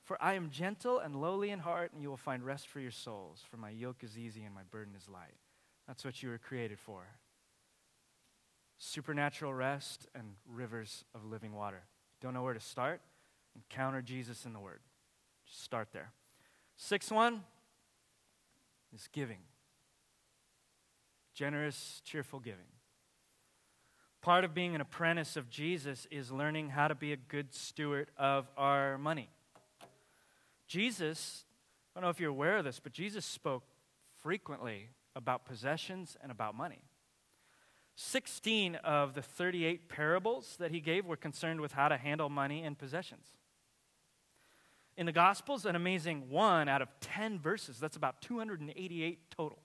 [0.03, 2.89] For I am gentle and lowly in heart, and you will find rest for your
[2.89, 3.43] souls.
[3.47, 5.35] For my yoke is easy and my burden is light.
[5.85, 7.03] That's what you were created for
[8.79, 11.83] supernatural rest and rivers of living water.
[12.19, 13.01] Don't know where to start?
[13.55, 14.79] Encounter Jesus in the Word.
[15.45, 16.11] Just start there.
[16.75, 17.43] Sixth one
[18.95, 19.41] is giving
[21.35, 22.74] generous, cheerful giving.
[24.25, 28.09] Part of being an apprentice of Jesus is learning how to be a good steward
[28.17, 29.29] of our money.
[30.65, 31.45] Jesus,
[31.95, 33.65] I don't know if you're aware of this, but Jesus spoke
[34.23, 36.81] frequently about possessions and about money.
[37.97, 42.63] 16 of the 38 parables that he gave were concerned with how to handle money
[42.63, 43.27] and possessions.
[44.97, 49.59] In the Gospels, an amazing one out of 10 verses, that's about 288 total,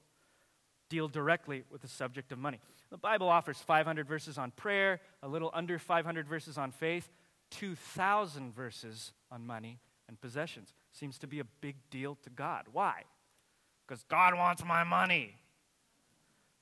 [0.91, 2.59] deal directly with the subject of money.
[2.91, 7.09] The Bible offers 500 verses on prayer, a little under 500 verses on faith,
[7.53, 10.75] 2,000 verses on money and possessions.
[10.93, 12.67] Seems to be a big deal to God.
[12.73, 13.05] Why?
[13.87, 15.37] Because God wants my money.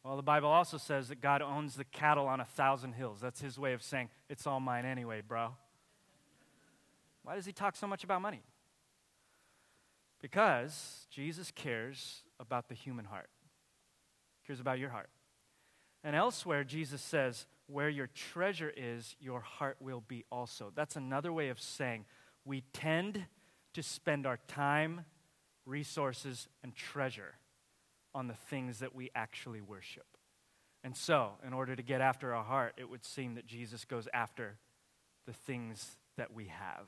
[0.04, 3.20] Well, the Bible also says that God owns the cattle on a thousand hills.
[3.20, 5.50] That's his way of saying, it's all mine anyway, bro.
[7.24, 8.42] Why does he talk so much about money?
[10.20, 13.28] Because Jesus cares about the human heart,
[14.56, 15.10] about your heart.
[16.02, 20.72] And elsewhere, Jesus says, Where your treasure is, your heart will be also.
[20.74, 22.04] That's another way of saying
[22.44, 23.26] we tend
[23.74, 25.04] to spend our time,
[25.66, 27.34] resources, and treasure
[28.14, 30.06] on the things that we actually worship.
[30.82, 34.08] And so, in order to get after our heart, it would seem that Jesus goes
[34.14, 34.56] after
[35.26, 36.86] the things that we have.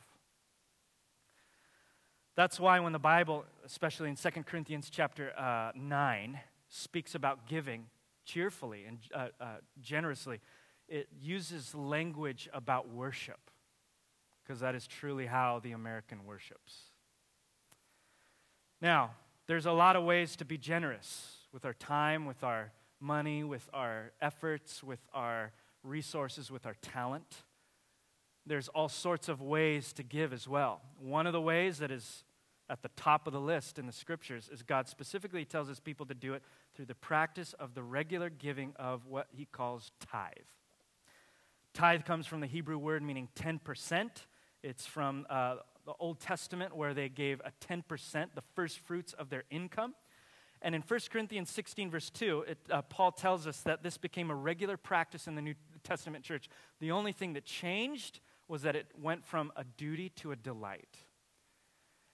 [2.37, 7.87] That's why when the Bible, especially in 2 Corinthians chapter uh, 9, speaks about giving
[8.25, 9.45] cheerfully and uh, uh,
[9.83, 10.41] generously,
[10.89, 13.51] it uses language about worship,
[14.43, 16.91] because that is truly how the American worships.
[18.81, 19.11] Now,
[19.47, 23.69] there's a lot of ways to be generous with our time, with our money, with
[23.75, 25.53] our efforts, with our
[25.83, 27.43] resources, with our talent.
[28.47, 30.81] There's all sorts of ways to give as well.
[30.99, 32.25] One of the ways that is
[32.71, 36.07] at the top of the list in the scriptures is God specifically tells his people
[36.07, 36.43] to do it
[36.75, 40.33] through the practice of the regular giving of what he calls tithe.
[41.75, 44.09] Tithe comes from the Hebrew word meaning 10%.
[44.63, 47.83] It's from uh, the Old Testament where they gave a 10%,
[48.35, 49.95] the first fruits of their income.
[50.63, 54.31] And in 1 Corinthians 16, verse 2, it, uh, Paul tells us that this became
[54.31, 56.49] a regular practice in the New Testament church.
[56.81, 60.99] The only thing that changed was that it went from a duty to a delight.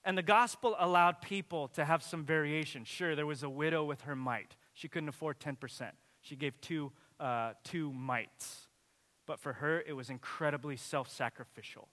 [0.07, 2.85] And the gospel allowed people to have some variation.
[2.85, 4.55] Sure, there was a widow with her mite.
[4.73, 5.89] She couldn't afford 10%.
[6.21, 8.67] She gave two, uh, two mites.
[9.25, 11.89] But for her, it was incredibly self sacrificial.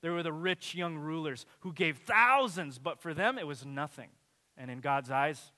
[0.00, 4.10] There were the rich young rulers who gave thousands, but for them, it was nothing.
[4.56, 5.50] And in God's eyes,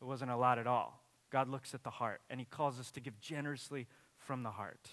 [0.00, 1.04] it wasn't a lot at all.
[1.28, 4.88] God looks at the heart, and He calls us to give generously from the heart.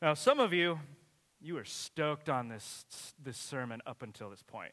[0.00, 0.78] Now, some of you,
[1.40, 2.84] you were stoked on this,
[3.20, 4.72] this sermon up until this point.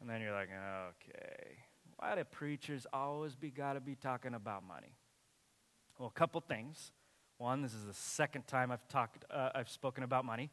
[0.00, 1.58] And then you're like, okay,
[1.96, 4.94] why do preachers always be got to be talking about money?
[5.98, 6.92] Well, a couple things.
[7.36, 10.50] One, this is the second time I've talked, uh, I've spoken about money.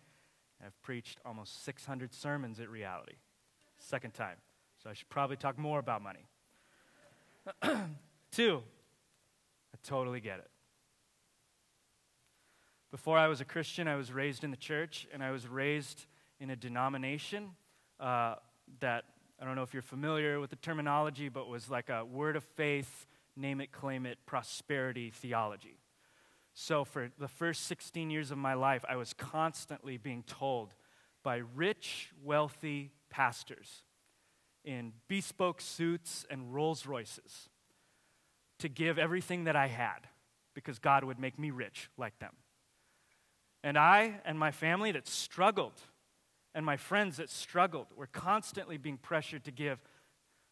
[0.65, 3.15] I've preached almost 600 sermons at Reality.
[3.77, 4.37] Second time.
[4.83, 6.25] So I should probably talk more about money.
[8.31, 8.61] Two,
[9.73, 10.49] I totally get it.
[12.91, 16.05] Before I was a Christian, I was raised in the church, and I was raised
[16.39, 17.51] in a denomination
[17.99, 18.35] uh,
[18.79, 19.05] that
[19.39, 22.43] I don't know if you're familiar with the terminology, but was like a word of
[22.43, 25.79] faith, name it, claim it, prosperity theology.
[26.53, 30.73] So, for the first 16 years of my life, I was constantly being told
[31.21, 33.83] by rich, wealthy pastors
[34.63, 37.49] in bespoke suits and Rolls Royces
[38.59, 40.07] to give everything that I had
[40.55, 42.33] because God would make me rich like them.
[43.63, 45.79] And I and my family that struggled
[46.57, 49.79] and my friends that struggled were constantly being pressured to give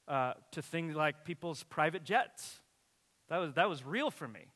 [0.07, 2.59] uh, to things like people's private jets.
[3.27, 4.51] That was, that was real for me.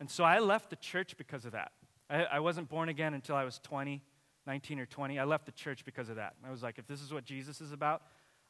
[0.00, 1.72] And so I left the church because of that.
[2.10, 4.02] I, I wasn't born again until I was 20,
[4.46, 5.18] 19 or 20.
[5.18, 6.34] I left the church because of that.
[6.46, 8.02] I was like, if this is what Jesus is about,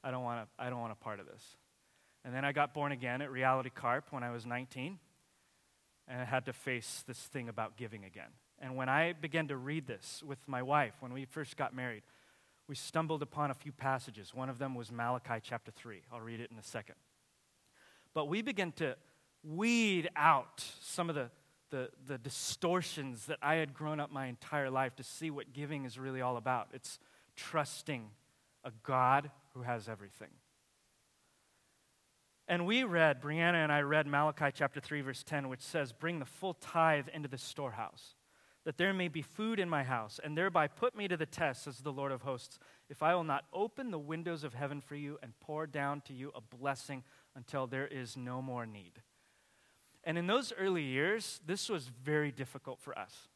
[0.03, 1.45] I don't want I don't want a part of this.
[2.24, 4.99] And then I got born again at Reality Carp when I was 19,
[6.09, 8.30] and I had to face this thing about giving again.
[8.59, 12.03] And when I began to read this with my wife, when we first got married,
[12.72, 14.32] we stumbled upon a few passages.
[14.34, 16.00] One of them was Malachi chapter 3.
[16.10, 16.94] I'll read it in a second.
[18.14, 18.96] But we began to
[19.44, 21.30] weed out some of the,
[21.68, 25.84] the, the, distortions that I had grown up my entire life to see what giving
[25.84, 26.68] is really all about.
[26.72, 26.98] It's
[27.36, 28.08] trusting
[28.64, 30.30] a God who has everything.
[32.48, 36.20] And we read, Brianna and I read Malachi chapter 3, verse 10, which says, Bring
[36.20, 38.14] the full tithe into the storehouse,
[38.64, 41.64] that there may be food in my house, and thereby put me to the test,
[41.64, 42.58] says the Lord of hosts,
[42.88, 46.12] if I will not open the windows of heaven for you and pour down to
[46.12, 47.02] you a blessing
[47.34, 49.02] until there is no more need.
[50.04, 53.28] And in those early years, this was very difficult for us.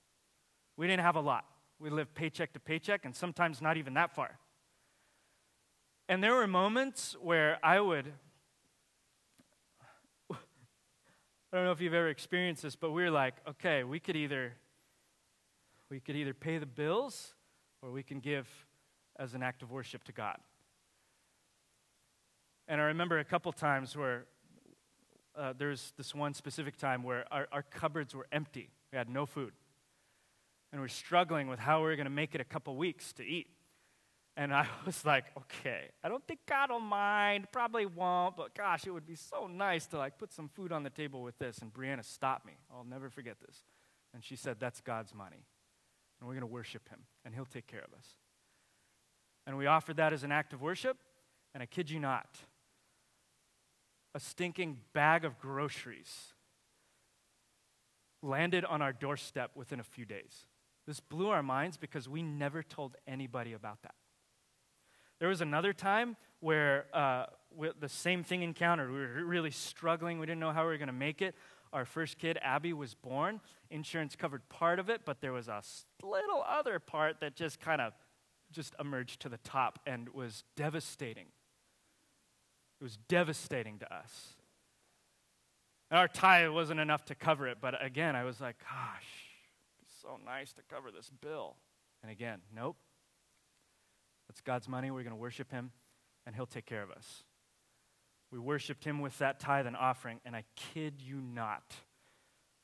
[0.77, 1.45] We didn't have a lot.
[1.79, 4.39] We lived paycheck to paycheck, and sometimes not even that far.
[6.09, 8.12] And there were moments where I would
[10.31, 10.37] I
[11.53, 14.53] don't know if you've ever experienced this, but we were like, okay, we could either
[15.91, 17.34] we could either pay the bills
[17.82, 18.49] or we can give
[19.18, 20.37] as an act of worship to God.
[22.68, 24.26] And I remember a couple times where
[25.37, 28.70] uh, there's this one specific time where our, our cupboards were empty.
[28.93, 29.53] We had no food.
[30.72, 33.24] And we're struggling with how we we're going to make it a couple weeks to
[33.24, 33.49] eat.
[34.37, 38.87] And I was like, okay, I don't think God will mind, probably won't, but gosh,
[38.87, 41.59] it would be so nice to like put some food on the table with this.
[41.59, 42.55] And Brianna stopped me.
[42.74, 43.62] I'll never forget this.
[44.12, 45.45] And she said, that's God's money.
[46.19, 48.07] And we're going to worship him, and he'll take care of us.
[49.47, 50.97] And we offered that as an act of worship,
[51.55, 52.39] and I kid you not,
[54.14, 56.33] a stinking bag of groceries
[58.23, 60.47] landed on our doorstep within a few days.
[60.87, 63.95] This blew our minds because we never told anybody about that.
[65.19, 67.27] There was another time where uh,
[67.81, 68.91] the same thing encountered.
[68.91, 70.19] We were really struggling.
[70.19, 71.35] We didn't know how we were going to make it.
[71.73, 73.41] Our first kid, Abby, was born.
[73.71, 75.62] Insurance covered part of it, but there was a
[76.03, 77.93] little other part that just kind of
[78.53, 81.27] just emerged to the top and was devastating.
[82.81, 84.37] It was devastating to us.
[85.91, 89.07] And our tithe wasn't enough to cover it, but again, I was like, gosh,
[89.81, 91.57] it's so nice to cover this bill.
[92.03, 92.77] And again, nope,
[94.29, 94.91] That's God's money.
[94.91, 95.71] We're going to worship Him,
[96.27, 97.25] and He'll take care of us.
[98.31, 101.74] We worshiped Him with that tithe and offering, and I kid you not,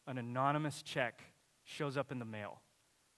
[0.07, 1.23] an anonymous check
[1.65, 2.61] shows up in the mail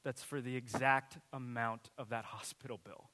[0.05, 3.11] that's for the exact amount of that hospital bill.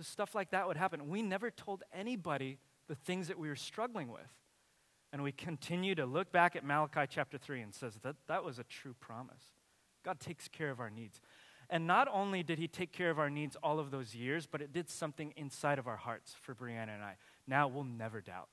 [0.00, 1.08] Stuff like that would happen.
[1.08, 4.28] We never told anybody the things that we were struggling with.
[5.12, 8.58] And we continue to look back at Malachi chapter 3 and says that that was
[8.58, 9.42] a true promise.
[10.04, 11.20] God takes care of our needs.
[11.70, 14.60] And not only did he take care of our needs all of those years, but
[14.60, 17.16] it did something inside of our hearts for Brianna and I.
[17.46, 18.48] Now we'll never doubt.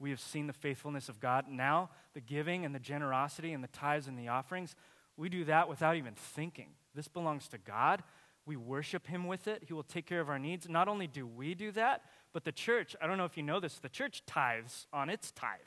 [0.00, 1.44] We have seen the faithfulness of God.
[1.48, 4.74] Now, the giving and the generosity and the tithes and the offerings,
[5.16, 6.70] we do that without even thinking.
[6.94, 8.02] This belongs to God.
[8.46, 9.64] We worship Him with it.
[9.66, 10.68] He will take care of our needs.
[10.68, 13.60] Not only do we do that, but the church, I don't know if you know
[13.60, 15.60] this, the church tithes on its tithe.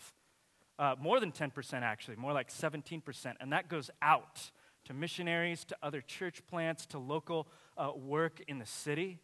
[0.80, 3.36] Uh, more than 10%, actually, more like 17%.
[3.40, 4.52] And that goes out
[4.86, 9.20] to missionaries, to other church plants, to local uh, work in the city.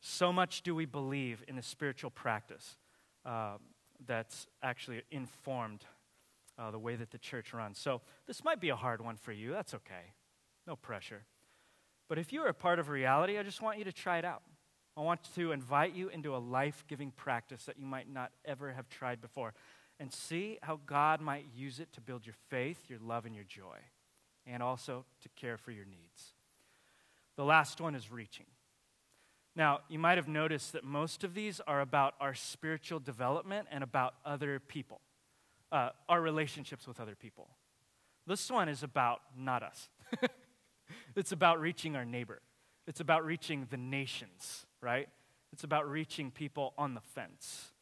[0.00, 2.76] So much do we believe in the spiritual practice
[3.24, 3.58] uh,
[4.06, 5.84] that's actually informed
[6.58, 7.78] uh, the way that the church runs.
[7.78, 9.52] So this might be a hard one for you.
[9.52, 10.14] That's okay.
[10.66, 11.24] No pressure.
[12.08, 14.24] But if you are a part of reality, I just want you to try it
[14.24, 14.42] out.
[14.96, 18.72] I want to invite you into a life giving practice that you might not ever
[18.72, 19.54] have tried before
[19.98, 23.44] and see how God might use it to build your faith, your love, and your
[23.44, 23.78] joy
[24.46, 26.34] and also to care for your needs.
[27.36, 28.46] The last one is reaching.
[29.54, 33.84] Now, you might have noticed that most of these are about our spiritual development and
[33.84, 35.00] about other people,
[35.70, 37.48] uh, our relationships with other people.
[38.26, 39.88] This one is about not us,
[41.16, 42.40] it's about reaching our neighbor,
[42.86, 45.08] it's about reaching the nations, right?
[45.52, 47.72] It's about reaching people on the fence.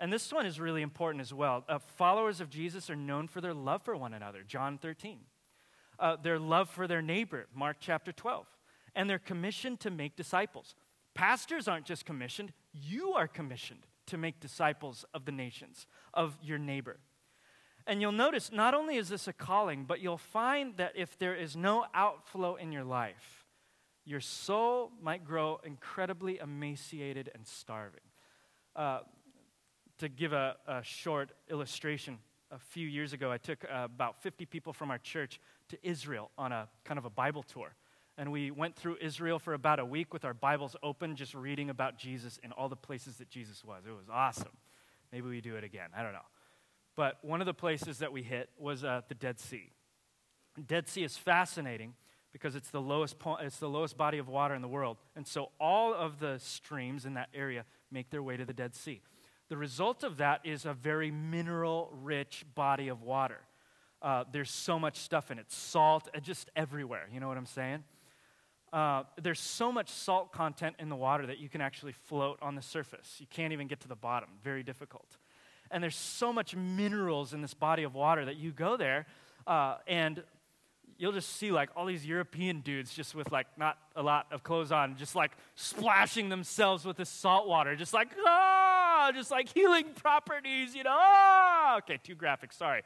[0.00, 1.64] And this one is really important as well.
[1.68, 5.20] Uh, followers of Jesus are known for their love for one another, John 13
[5.98, 8.46] uh, their love for their neighbor, Mark chapter 12,
[8.94, 10.74] and their commission to make disciples.
[11.14, 16.58] Pastors aren't just commissioned, you are commissioned to make disciples of the nations, of your
[16.58, 16.98] neighbor.
[17.86, 21.34] And you'll notice not only is this a calling, but you'll find that if there
[21.34, 23.44] is no outflow in your life,
[24.04, 28.00] your soul might grow incredibly emaciated and starving.
[28.74, 29.00] Uh,
[29.98, 32.18] to give a, a, short illustration,
[32.50, 36.30] a few years ago, I took uh, about 50 people from our church to Israel
[36.36, 37.74] on a kind of a Bible tour.
[38.16, 41.68] And we went through Israel for about a week with our Bibles open, just reading
[41.68, 43.84] about Jesus and all the places that Jesus was.
[43.86, 44.56] It was awesome.
[45.12, 45.88] Maybe we do it again.
[45.96, 46.20] I don't know.
[46.96, 49.72] But one of the places that we hit was uh, the Dead Sea.
[50.64, 51.94] Dead Sea is fascinating
[52.32, 54.98] because it's the, lowest po- it's the lowest body of water in the world.
[55.16, 58.76] And so all of the streams in that area make their way to the Dead
[58.76, 59.02] Sea.
[59.48, 63.40] The result of that is a very mineral rich body of water.
[64.00, 67.08] Uh, there's so much stuff in it salt, uh, just everywhere.
[67.12, 67.84] You know what I'm saying?
[68.74, 72.56] Uh, there's so much salt content in the water that you can actually float on
[72.56, 73.18] the surface.
[73.20, 75.16] You can't even get to the bottom, very difficult.
[75.70, 79.06] And there's so much minerals in this body of water that you go there
[79.46, 80.24] uh, and
[80.98, 84.42] you'll just see like all these European dudes just with like not a lot of
[84.42, 89.48] clothes on, just like splashing themselves with this salt water, just like, ah, just like
[89.54, 91.76] healing properties, you know, ah.
[91.78, 92.82] Okay, too graphic, sorry.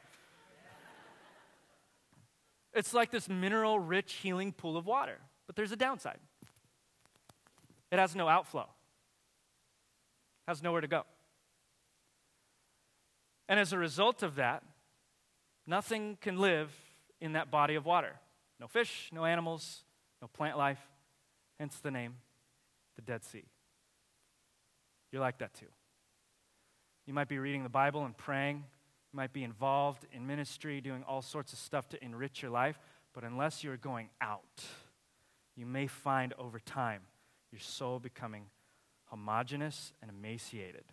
[2.75, 5.17] It's like this mineral rich healing pool of water.
[5.49, 6.19] But there's a downside
[7.91, 8.67] it has no outflow,
[10.47, 11.05] has nowhere to go.
[13.47, 14.61] And as a result of that,
[15.65, 16.71] nothing can live
[17.19, 18.13] in that body of water.
[18.59, 19.85] No fish, no animals,
[20.21, 20.77] no plant life,
[21.59, 22.17] hence the name,
[22.95, 23.45] the Dead Sea.
[25.11, 25.65] You're like that too.
[27.07, 28.57] You might be reading the Bible and praying.
[29.11, 32.77] You might be involved in ministry, doing all sorts of stuff to enrich your life,
[33.15, 34.63] but unless you're going out,
[35.59, 37.01] you may find over time
[37.51, 38.45] your soul becoming
[39.07, 40.85] homogenous and emaciated.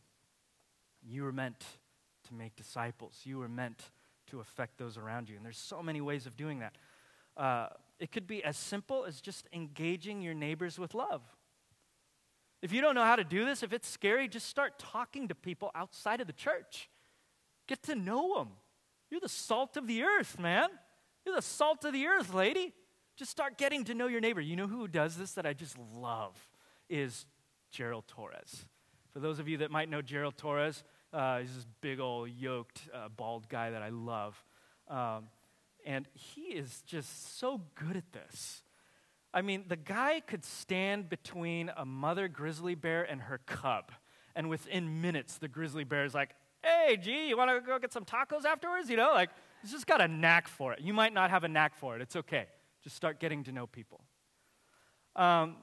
[1.07, 1.65] You were meant
[2.27, 3.93] to make disciples, you were meant
[4.31, 5.37] to affect those around you.
[5.37, 6.75] And there's so many ways of doing that.
[7.37, 7.69] Uh,
[8.01, 11.23] it could be as simple as just engaging your neighbors with love.
[12.61, 15.37] If you don't know how to do this, if it's scary, just start talking to
[15.37, 16.91] people outside of the church.
[17.69, 18.49] Get to know them.
[19.13, 20.71] You're the salt of the earth, man.
[21.25, 22.73] You're the salt of the earth, lady.
[23.17, 24.43] Just start getting to know your neighbor.
[24.43, 26.37] You know who does this that I just love
[26.91, 27.25] is
[27.71, 28.67] Gerald Torres.
[29.13, 32.83] For those of you that might know Gerald Torres, uh, he's this big old yoked
[32.93, 34.45] uh, bald guy that I love.
[34.89, 35.29] Um,
[35.87, 38.63] and he is just so good at this.
[39.33, 43.93] I mean, the guy could stand between a mother grizzly bear and her cub.
[44.35, 47.95] And within minutes, the grizzly bear is like, hey, gee, you want to go get
[47.95, 48.91] some tacos afterwards?
[48.91, 49.31] You know, like,
[49.63, 50.81] he's just got a knack for it.
[50.81, 52.03] You might not have a knack for it.
[52.03, 52.47] It's okay.
[52.87, 54.05] Just start getting to know people.
[55.17, 55.57] Um,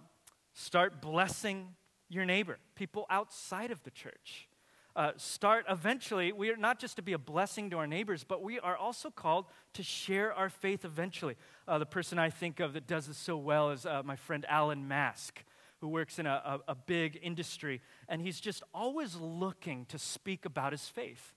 [0.52, 1.70] start blessing
[2.10, 4.50] your neighbor, people outside of the church.
[4.94, 8.44] Uh, start eventually, we are not just to be a blessing to our neighbors, but
[8.44, 11.38] we are also called to share our faith eventually.
[11.66, 14.46] Uh, the person I think of that does this so well is uh, my friend
[14.50, 15.46] Alan Mask,
[15.80, 20.44] who works in a, a, a big industry, and he's just always looking to speak
[20.44, 21.32] about his faith.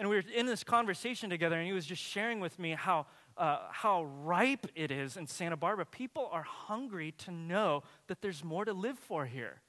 [0.00, 3.06] And we were in this conversation together, and he was just sharing with me how
[3.36, 5.84] uh, how ripe it is in Santa Barbara.
[5.84, 9.60] People are hungry to know that there's more to live for here.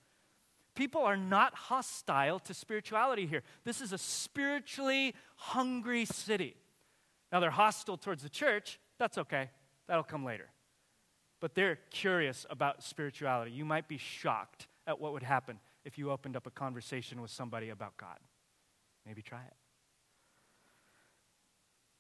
[0.76, 3.42] People are not hostile to spirituality here.
[3.64, 6.56] This is a spiritually hungry city.
[7.32, 8.80] Now, they're hostile towards the church.
[9.00, 9.50] That's okay,
[9.88, 10.50] that'll come later.
[11.40, 13.52] But they're curious about spirituality.
[13.52, 17.32] You might be shocked at what would happen if you opened up a conversation with
[17.32, 18.18] somebody about God.
[19.06, 19.54] Maybe try it.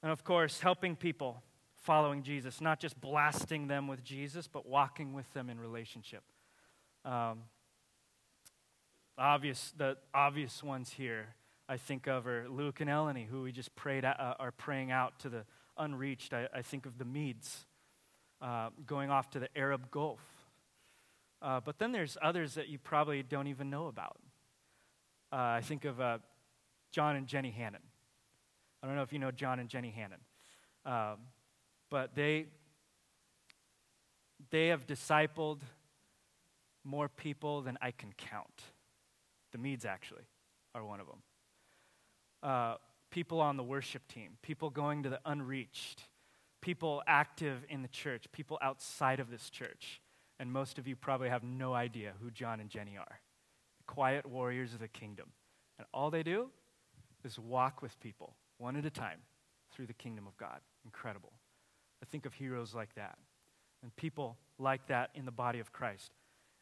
[0.03, 1.41] And of course, helping people
[1.87, 6.21] following Jesus, not just blasting them with Jesus, but walking with them in relationship.
[7.05, 7.43] Um,
[9.17, 11.35] obvious, the obvious ones here
[11.69, 15.17] I think of are Luke and Eleni, who we just prayed uh, are praying out
[15.19, 15.45] to the
[15.77, 16.33] unreached.
[16.33, 17.65] I, I think of the Medes
[18.41, 20.19] uh, going off to the Arab Gulf.
[21.41, 24.17] Uh, but then there's others that you probably don't even know about.
[25.31, 26.17] Uh, I think of uh,
[26.91, 27.83] John and Jenny Hannon.
[28.83, 30.19] I don't know if you know John and Jenny Hannon.
[30.85, 31.19] Um,
[31.89, 32.47] but they,
[34.49, 35.61] they have discipled
[36.83, 38.63] more people than I can count.
[39.51, 40.23] The Medes, actually,
[40.73, 41.21] are one of them.
[42.43, 42.75] Uh,
[43.09, 46.03] people on the worship team, people going to the unreached,
[46.61, 50.01] people active in the church, people outside of this church.
[50.39, 53.19] And most of you probably have no idea who John and Jenny are
[53.77, 55.31] the quiet warriors of the kingdom.
[55.79, 56.49] And all they do
[57.23, 59.19] is walk with people one at a time
[59.71, 60.59] through the kingdom of God.
[60.85, 61.33] Incredible.
[62.01, 63.17] I think of heroes like that
[63.81, 66.11] and people like that in the body of Christ.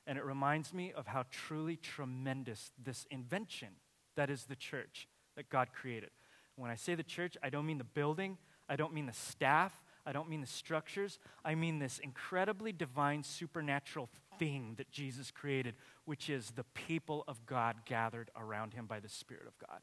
[0.07, 3.69] And it reminds me of how truly tremendous this invention
[4.15, 6.11] that is the church that God created.
[6.55, 8.37] When I say the church, I don't mean the building,
[8.69, 11.17] I don't mean the staff, I don't mean the structures.
[11.43, 15.75] I mean this incredibly divine, supernatural thing that Jesus created,
[16.05, 19.79] which is the people of God gathered around him by the Spirit of God.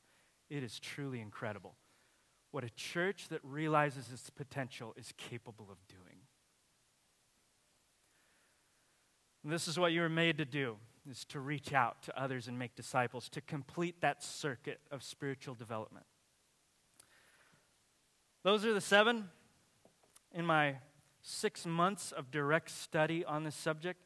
[0.48, 1.74] It is truly incredible
[2.52, 6.18] what a church that realizes its potential is capable of doing.
[9.42, 10.76] And this is what you were made to do
[11.10, 15.54] is to reach out to others and make disciples to complete that circuit of spiritual
[15.54, 16.06] development.
[18.44, 19.30] Those are the seven
[20.32, 20.76] in my
[21.22, 24.00] 6 months of direct study on this subject.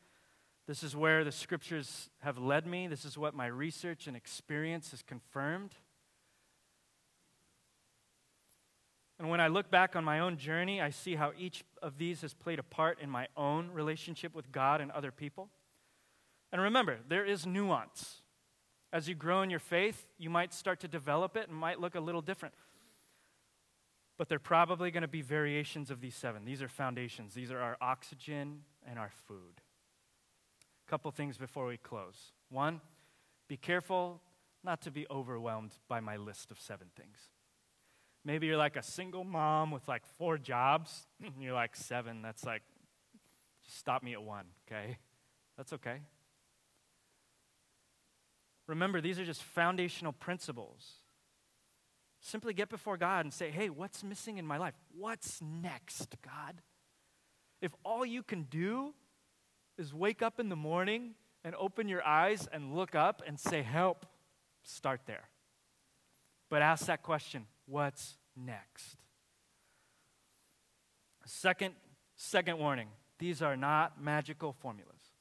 [0.67, 2.87] This is where the scriptures have led me.
[2.87, 5.75] This is what my research and experience has confirmed.
[9.19, 12.21] And when I look back on my own journey, I see how each of these
[12.21, 15.49] has played a part in my own relationship with God and other people.
[16.53, 18.23] And remember, there is nuance.
[18.93, 21.95] As you grow in your faith, you might start to develop it and might look
[21.95, 22.55] a little different.
[24.19, 26.45] But they're probably going to be variations of these seven.
[26.45, 29.61] These are foundations, these are our oxygen and our food.
[30.87, 32.33] A couple things before we close.
[32.51, 32.81] One,
[33.49, 34.21] be careful
[34.63, 37.19] not to be overwhelmed by my list of seven things.
[38.27, 42.45] Maybe you're like a single mom with like four jobs, and you're like, seven, that's
[42.45, 42.63] like,
[43.65, 44.99] just stop me at one, okay?
[45.57, 46.01] That's okay.
[48.67, 50.95] Remember, these are just foundational principles.
[52.21, 54.75] Simply get before God and say, hey, what's missing in my life?
[54.93, 56.61] What's next, God?
[57.63, 58.93] If all you can do
[59.79, 61.15] is wake up in the morning
[61.45, 64.05] and open your eyes and look up and say, help,
[64.65, 65.29] start there.
[66.51, 68.97] But ask that question what's next?
[71.25, 71.75] Second,
[72.15, 72.89] second warning
[73.19, 75.13] these are not magical formulas.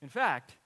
[0.00, 0.56] In fact,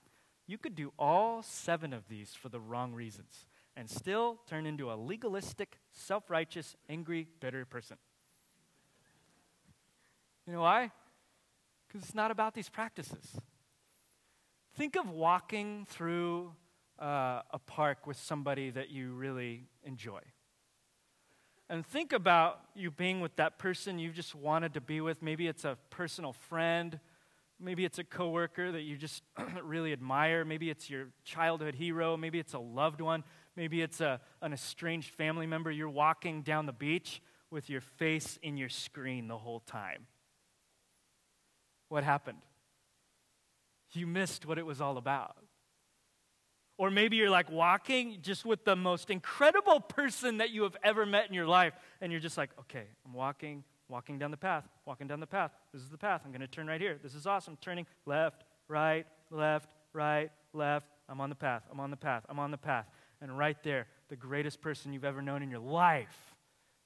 [0.47, 3.47] you could do all seven of these for the wrong reasons
[3.77, 7.97] and still turn into a legalistic, self righteous, angry, bitter person.
[10.47, 10.93] You know why?
[11.87, 13.41] Because it's not about these practices.
[14.77, 16.53] Think of walking through
[17.01, 20.21] uh, a park with somebody that you really enjoy.
[21.69, 25.23] And think about you being with that person you just wanted to be with.
[25.23, 27.01] Maybe it's a personal friend
[27.59, 29.23] Maybe it's a coworker that you just
[29.63, 30.45] really admire.
[30.45, 32.17] Maybe it's your childhood hero.
[32.17, 33.25] Maybe it's a loved one.
[33.57, 35.71] Maybe it's a, an estranged family member.
[35.71, 40.07] You're walking down the beach with your face in your screen the whole time.
[41.89, 42.39] What happened?
[43.93, 45.37] You missed what it was all about.
[46.79, 51.07] Or maybe you're like walking just with the most incredible person that you have ever
[51.07, 54.65] met in your life, and you're just like, okay, I'm walking walking down the path,
[54.85, 55.53] walking down the path.
[55.73, 56.23] This is the path.
[56.25, 56.99] I'm going to turn right here.
[57.03, 57.57] This is awesome.
[57.61, 60.89] Turning left, right, left, right, left.
[61.09, 61.63] I'm on the path.
[61.71, 62.25] I'm on the path.
[62.29, 62.87] I'm on the path.
[63.21, 66.35] And right there, the greatest person you've ever known in your life,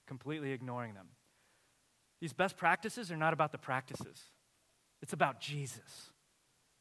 [0.06, 1.06] completely ignoring them.
[2.20, 4.24] These best practices are not about the practices,
[5.02, 6.10] it's about Jesus.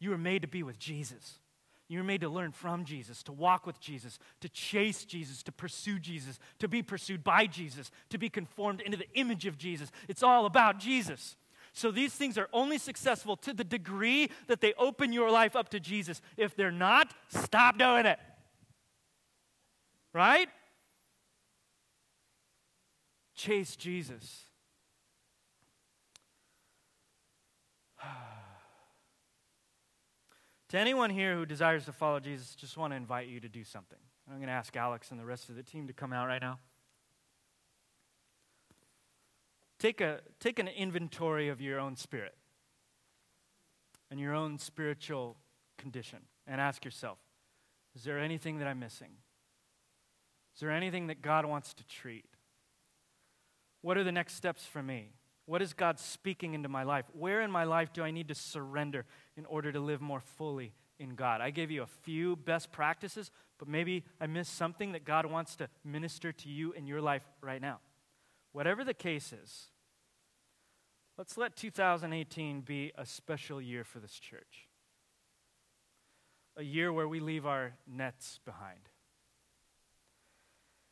[0.02, 1.40] You were made to be with Jesus.
[1.90, 5.98] You're made to learn from Jesus, to walk with Jesus, to chase Jesus, to pursue
[5.98, 9.92] Jesus, to be pursued by Jesus, to be conformed into the image of Jesus.
[10.08, 11.36] It's all about Jesus.
[11.74, 15.70] So these things are only successful to the degree that they open your life up
[15.70, 16.22] to Jesus.
[16.38, 18.20] If they're not, stop doing it.
[20.14, 20.50] Right?
[23.36, 24.44] Chase Jesus.
[30.70, 33.64] To anyone here who desires to follow Jesus, just want to invite you to do
[33.64, 33.98] something.
[34.30, 36.42] I'm going to ask Alex and the rest of the team to come out right
[36.42, 36.60] now.
[39.80, 42.36] Take, a, take an inventory of your own spirit
[44.12, 45.38] and your own spiritual
[45.78, 47.18] condition and ask yourself
[47.96, 49.12] is there anything that I'm missing?
[50.54, 52.26] Is there anything that God wants to treat?
[53.82, 55.14] What are the next steps for me?
[55.50, 57.06] What is God speaking into my life?
[57.14, 59.06] Where in my life do I need to surrender
[59.40, 61.40] in order to live more fully in God?
[61.40, 65.56] I gave you a few best practices, but maybe I missed something that God wants
[65.56, 67.80] to minister to you in your life right now.
[68.52, 69.68] Whatever the case is,
[71.18, 74.68] let's let 2018 be a special year for this church.
[76.58, 78.90] A year where we leave our nets behind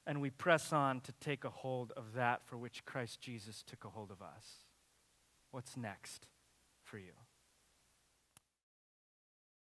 [0.05, 3.83] and we press on to take a hold of that for which Christ Jesus took
[3.83, 4.63] a hold of us.
[5.51, 6.27] What's next
[6.81, 7.26] for you?